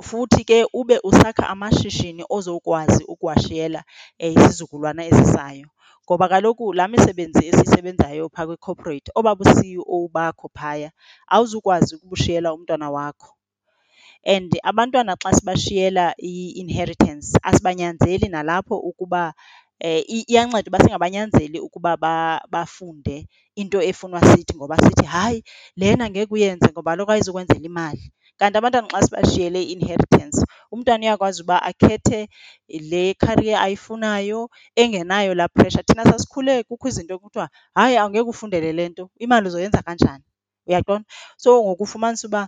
Futhi 0.03 0.43
ke 0.45 0.65
ube 0.73 0.99
usakha 1.03 1.47
amashishini 1.49 2.23
ozokwazi 2.29 3.03
ukuwashiyela 3.03 3.83
isizukulwana 4.19 5.05
esizayo. 5.05 5.67
Ngoba 6.05 6.25
kaloku 6.31 6.65
laa 6.77 6.91
misebenzi 6.93 7.41
esiyisebenzayo 7.49 8.25
phaa 8.33 8.47
kwi-corporate, 8.47 9.07
obaa 9.19 9.37
bu-C_E_O 9.39 9.97
bakho 10.15 10.47
phaya 10.57 10.89
awuzukwazi 11.33 11.91
ukubushiyela 11.95 12.49
umntwana 12.55 12.87
wakho. 12.95 13.29
And 14.33 14.49
abantwana 14.69 15.13
xa 15.21 15.29
sibashiyela 15.37 16.05
i-inheritance 16.31 17.27
asibanyanzeli 17.49 18.27
nalapho 18.29 18.75
ukuba, 18.89 19.21
iyanceda 20.15 20.69
uba 20.69 20.79
singabanyanzeli 20.83 21.57
ukuba 21.67 21.91
bafunde 22.53 23.17
into 23.61 23.77
efunwa 23.89 24.19
sithi 24.29 24.53
ngoba 24.57 24.75
sithi 24.83 25.05
hayi 25.13 25.39
lena 25.79 26.05
ngeke 26.09 26.33
uyenze 26.35 26.67
ngoba 26.71 26.91
kaloku 26.91 27.11
ayizukwenzela 27.11 27.65
imali. 27.71 28.03
Kanti 28.39 28.57
abantwana 28.57 28.87
xa 28.91 29.01
sibashiyele 29.05 29.59
i-inheritance, 29.63 30.37
umntwana 30.73 31.03
uyakwazi 31.05 31.39
uba 31.43 31.57
akhethe 31.69 32.27
le 32.91 33.03
career 33.23 33.57
ayifunayo 33.65 34.49
engenayo 34.81 35.31
laa 35.39 35.47
pressure. 35.55 35.83
Thina 35.87 36.03
sasikhule 36.03 36.63
kukho 36.67 36.87
izinto 36.91 37.13
ekuthiwa, 37.15 37.47
hayi, 37.75 37.95
awungeke 37.97 38.29
ufundele 38.29 38.69
le 38.77 38.83
nto, 38.89 39.03
imali 39.23 39.47
uzoyenza 39.47 39.81
kanjani, 39.87 40.23
uyaqonda? 40.67 41.05
So 41.37 41.63
ngoku 41.63 41.83
ufumanise 41.83 42.27
uba 42.27 42.47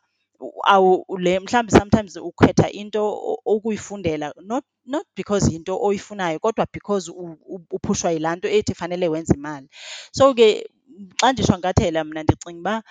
mhlawumbi 1.43 1.71
sometimes 1.71 2.15
ukhetha 2.17 2.69
into 2.69 3.01
ukuyifundela 3.45 4.33
not 4.45 4.63
not 4.85 5.05
because 5.15 5.49
yinto 5.51 5.73
oyifunayo 5.81 6.39
kodwa 6.39 6.67
because 6.71 7.09
uphushwa 7.75 8.11
yilaa 8.11 8.35
nto 8.35 8.47
ethi 8.47 8.73
fanele 8.75 9.07
wenze 9.07 9.33
imali. 9.33 9.67
So 10.11 10.33
ke 10.33 10.69
xa 11.21 11.31
ndishwankathela 11.31 12.03
mna 12.03 12.23
ndicinga 12.23 12.59
uba 12.59 12.83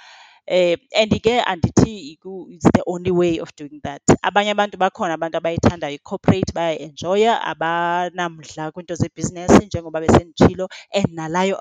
Eh, 0.49 0.77
and 0.95 1.11
ke 1.11 1.43
andithi 1.43 2.17
it's 2.55 2.71
the 2.73 2.83
only 2.87 3.11
way 3.11 3.39
of 3.39 3.51
doing 3.57 3.81
that. 3.83 4.01
Abanye 4.25 4.55
abantu 4.55 4.77
bakhona 4.79 5.15
abantu 5.19 5.39
abayithandayo 5.43 5.95
i-corporate 5.99 6.53
bayayienjoya, 6.55 7.41
abanamdla 7.43 8.71
kwiinto 8.73 8.95
zebhizinesi 8.95 9.67
njengoba 9.67 10.01
besenditshilo 10.01 10.69
and 10.95 11.09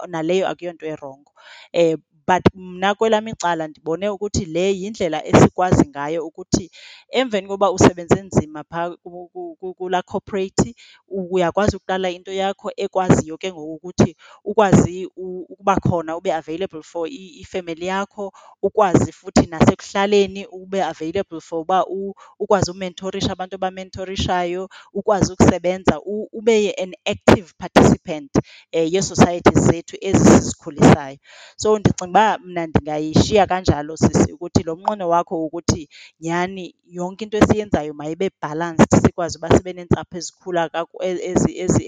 naleyo 0.08 0.46
akuyonto 0.48 0.86
erongo. 0.86 1.32
Eh, 1.74 1.98
But 2.28 2.42
mna 2.56 2.96
kwelam 2.96 3.28
icala 3.28 3.68
ndibone 3.68 4.10
ukuthi 4.10 4.46
le 4.46 4.74
yindlela 4.80 5.26
esikwazi 5.26 5.86
ngayo 5.90 6.26
ukuthi 6.28 6.72
emveni 7.10 7.48
koba 7.48 7.72
usebenze 7.72 8.22
nzima 8.22 8.64
phaa 8.64 8.96
kulaa 9.78 10.02
corporate, 10.02 10.76
uyakwazi 11.08 11.76
ukuqala 11.78 12.10
into 12.10 12.32
yakho 12.34 12.72
ekwaziyo 12.78 13.38
ke 13.38 13.52
ngoku 13.54 13.74
ukuthi 13.78 14.16
ukwazi 14.44 15.06
ukuba 15.16 15.76
khona 15.76 16.18
ube 16.18 16.34
available 16.34 16.82
for 16.84 17.08
ifemeli 17.12 17.86
yakho, 17.86 18.32
ukwazi 18.62 19.12
futhi 19.12 19.46
nasekuhlaleni 19.46 20.46
ube 20.46 20.84
available 20.84 21.40
for 21.42 21.60
uba 21.62 21.86
ukwazi 22.40 22.72
umentorisha 22.72 23.32
abantu 23.32 23.56
obamentorishayo, 23.56 24.70
ukwazi 24.94 25.34
ukusebenza 25.34 26.02
ube 26.34 26.72
an 26.84 26.94
active 27.06 27.54
participant 27.58 28.32
eh, 28.72 28.94
ye-societies 28.94 29.60
zethu 29.68 29.98
ezi 30.02 30.26
sizikhulisayo. 30.26 31.18
So 31.58 31.80
ndicinga 31.80 32.15
uba 32.15 32.15
uba 32.16 32.38
mna 32.38 32.68
ndingayishiya 32.68 33.48
kanjalo 33.48 33.98
sisi 33.98 34.34
ukuthi 34.34 34.64
lo 34.64 34.76
mnqweno 34.76 35.10
wakho 35.10 35.36
wokuthi 35.42 35.90
nyhani 36.20 36.76
yonke 36.88 37.24
into 37.26 37.38
esiyenzayo 37.38 37.94
mayibe 37.94 38.32
balanced, 38.42 38.88
sikwazi 39.04 39.38
uba 39.38 39.50
sibe 39.58 39.74
neentsapho 39.74 40.18
ezikhula 40.18 40.70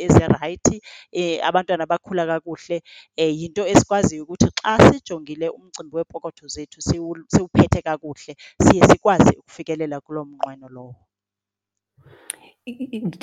ezirayithi, 0.06 0.82
eh, 1.12 1.40
abantwana 1.48 1.84
abakhula 1.84 2.26
kakuhle, 2.28 2.84
eh, 3.16 3.32
yinto 3.40 3.64
esikwaziyo 3.68 4.24
ukuthi 4.24 4.50
xa 4.60 4.76
sijongile 4.92 5.48
umcimbi 5.50 5.96
weepokotho 5.96 6.48
zethu 6.48 6.82
siwuphethe 6.82 7.82
kakuhle, 7.82 8.36
siye 8.64 8.84
sikwazi 8.92 9.32
ukufikelela 9.40 10.02
kuloo 10.02 10.26
mnqweno 10.26 10.68
lowo. 10.70 10.96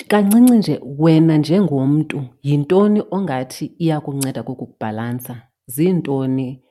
Kancinci 0.09 0.53
nje, 0.57 0.81
wena 0.99 1.37
njengomntu 1.37 2.19
yintoni 2.43 3.03
ongathi 3.11 3.65
iyakunceda 3.79 4.43
kukukubhalansa? 4.43 5.35
Ziintoni 5.67 6.64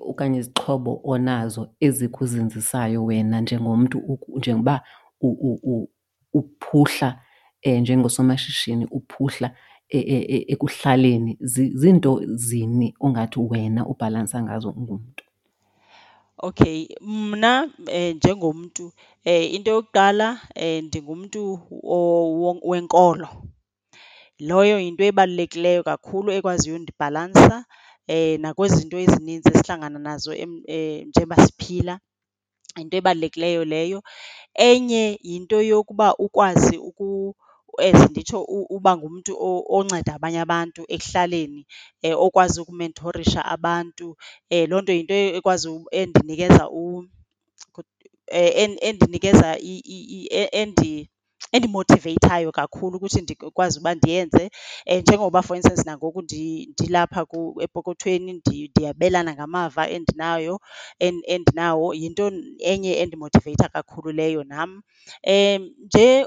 okanye 0.00 0.38
izixhobo 0.38 1.00
onazo 1.04 1.62
ezikuzinzisayo 1.80 3.04
wena 3.04 3.40
njengomntu 3.40 4.18
njengoba 4.36 4.80
uphuhla 6.34 7.20
njengosomashishini 7.64 8.84
uphuhla 8.90 9.54
ekuhlaleni? 10.52 11.38
Ziinto 11.80 12.20
zini 12.24 12.94
ongathi 13.00 13.40
wena 13.40 13.86
ubhalansa 13.86 14.42
ngazo 14.42 14.70
ungumntu? 14.70 15.24
Okay, 16.38 16.88
mna 17.00 17.70
njengomntu 18.14 18.92
into 19.24 19.70
yokuqala 19.70 20.40
ndingumntu 20.82 21.60
wenkolo. 22.64 23.28
Loyo 24.38 24.80
yinto 24.80 25.04
ebalulekileyo 25.04 25.82
kakhulu 25.82 26.32
ekwaziyo 26.32 26.76
undibhalansa 26.76 27.64
nakwezi 28.42 28.74
zinto 28.76 28.96
ezininzi 29.04 29.48
esihlangana 29.52 29.98
nazo 29.98 30.30
njengoba 31.08 31.36
siphila, 31.44 31.94
yinto 32.78 32.96
ebalulekileyo 32.96 33.62
leyo. 33.72 33.98
Enye 34.54 35.18
yinto 35.22 35.58
yokuba 35.70 36.06
ukwazi 36.24 36.76
as 37.78 38.00
nditsho 38.10 38.38
uba 38.76 38.96
ngumntu 38.96 39.32
onceda 39.76 40.14
abanye 40.14 40.40
abantu 40.44 40.80
ekuhlaleni, 40.94 41.62
okwazi 42.24 42.56
ukumentorisha 42.60 43.40
abantu. 43.54 44.06
Loo 44.68 44.80
nto 44.82 44.92
yinto 44.92 45.14
ekwazi 45.38 45.68
endinikeza 45.90 46.64
endinikeza 48.52 49.48
endimothiveyithayo 51.52 52.52
kakhulu 52.52 52.96
ukuthi 52.96 53.20
ndikwazi 53.20 53.78
uba 53.78 53.94
ndiyenze. 53.94 54.50
Njengoba 55.00 55.42
for 55.42 55.56
instance 55.56 55.82
nangoku 55.86 56.22
ndilapha 56.22 57.26
epokothweni 57.60 58.32
ndiyabelana 58.32 59.34
ngamava 59.34 59.88
endinayo 59.90 60.60
endinawo, 60.98 61.94
yinto 61.94 62.32
enye 62.58 62.92
endimothiveyitha 63.02 63.68
kakhulu 63.68 64.12
leyo 64.12 64.44
nam. 64.44 64.82
Nje 65.84 66.26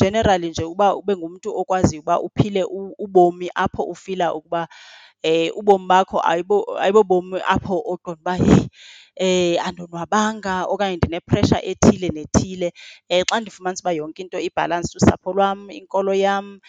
generally 0.00 0.48
nje 0.50 0.64
uba 0.64 0.96
ube 0.96 1.16
ngumntu 1.16 1.56
okwaziyo 1.56 2.00
uba 2.02 2.20
uphile 2.20 2.64
ubomi 2.98 3.50
apho 3.54 3.82
ufila 3.82 4.34
ukuba 4.34 4.68
ubomi 5.56 5.86
bakho 5.88 6.20
ayibobomi 6.20 7.40
apho 7.48 7.74
oqonda 7.92 8.20
uba 8.20 8.34
heyi 8.36 9.58
andonwabanga 9.58 10.64
okanye 10.72 10.96
ndine-pressure 10.96 11.60
ethile 11.70 12.08
nethile. 12.08 12.72
Xa 13.28 13.40
ndifumanisa 13.40 13.82
uba 13.82 13.92
yonke 13.92 14.22
into 14.22 14.38
ibhalansi 14.40 14.96
usapho 14.98 15.32
lwam, 15.32 15.70
inkolo 15.70 16.14
yam, 16.14 16.60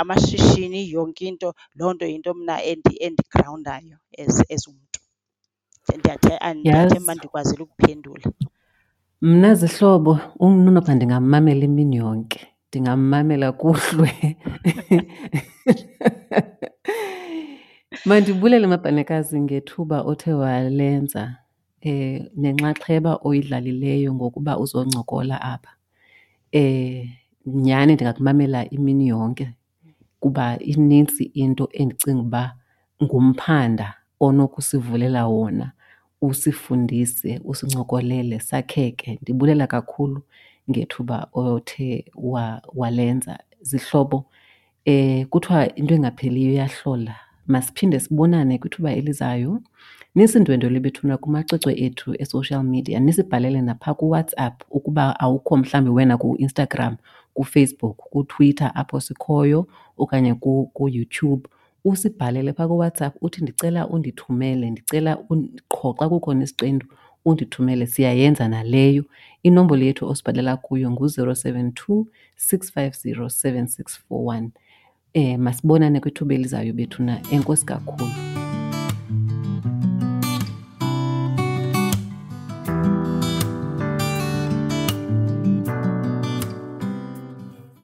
amashishini, 0.00 0.90
yonke 0.90 1.26
into, 1.26 1.54
loo 1.76 1.92
nto 1.94 2.06
yinto 2.06 2.34
mna 2.34 2.62
endigrawundayo 2.62 3.96
as 4.18 4.66
umntu. 4.68 5.00
Ndiyathe- 5.98 6.54
ndiyathemba 6.54 7.12
uba 7.12 7.14
ndikwazile 7.14 7.62
ukuphendula. 7.62 8.28
Mna 9.22 9.54
zihlobo 9.54 10.18
uNonopha 10.40 10.94
ndingammamela 10.94 11.64
imini 11.64 11.96
yonke, 11.96 12.40
ndingammamela 12.68 13.52
kuhlwe. 13.52 14.10
Mandibulele 18.06 18.66
Mabhanekazi 18.66 19.40
ngethuba 19.40 19.96
othe 20.10 20.32
walenza 20.42 21.22
nenxaxheba 22.42 23.12
oyidlalileyo 23.28 24.14
ngokuba 24.14 24.52
uzoncokola 24.58 25.36
apha. 25.52 25.72
Nyhani 27.46 27.94
ndingakumamela 27.94 28.60
imini 28.70 29.08
yonke 29.08 29.46
kuba 30.20 30.58
inintsi 30.58 31.24
into 31.42 31.68
endicinga 31.72 32.20
uba 32.22 32.54
ngumphanda 33.02 33.94
onokusivulela 34.20 35.26
wona 35.26 35.72
usifundise, 36.22 37.40
usincokolele 37.44 38.40
sakheke. 38.40 39.18
Ndibulela 39.22 39.66
kakhulu 39.66 40.22
ngethuba 40.70 41.28
othe 41.32 42.04
walenza. 42.74 43.38
Zihlobo 43.60 44.18
kuthiwa 45.30 45.74
into 45.74 45.94
engapheliyo 45.94 46.52
iyahlola, 46.52 47.14
masiphinde 47.46 48.00
sibonane 48.00 48.58
kwithuba 48.58 48.92
elizayo. 48.92 49.60
Nisindwendwele 50.14 50.80
bethuna 50.80 51.16
kumacwecwe 51.16 51.74
ethu 51.80 52.14
e-social 52.18 52.62
media, 52.62 53.00
nisibhalele 53.00 53.62
naphaa 53.62 53.94
kuWhatsApp 53.94 54.62
ukuba 54.70 55.20
awukho 55.20 55.56
mhlawumbi 55.56 55.90
wena 55.90 56.16
kuInstagram, 56.16 56.96
kuFacebook, 57.34 57.96
kuTwitter 57.96 58.72
apho 58.74 59.00
sikhoyo 59.00 59.66
okanye 59.98 60.34
kuYouTube. 60.74 61.48
Usibhalele 61.84 62.52
phaa 62.52 62.68
kuWhatsApp 62.68 63.16
uthi 63.20 63.42
ndicela 63.42 63.88
undithumele, 63.88 64.70
ndicela 64.70 65.16
qho 65.68 65.94
xa 65.98 66.08
kukhona 66.08 66.44
isiqendu 66.44 66.86
undithumele. 67.24 67.86
Siyayenza 67.86 68.48
naleyo. 68.48 69.04
Inombolo 69.42 69.84
yethu 69.84 70.08
osibhalela 70.08 70.56
kuyo 70.56 70.90
ngu-zero 70.90 71.34
seven 71.34 71.72
two 71.72 72.06
six 72.36 72.72
five 72.72 72.92
zero 72.96 73.28
seven 73.28 73.66
six 73.66 73.98
four 74.08 74.36
one. 74.36 74.50
Masibonane 75.38 76.00
kwithuba 76.00 76.34
elizayo 76.34 76.72
bethuna. 76.72 77.20
Enkosi 77.30 77.66
kakhulu. 77.66 78.10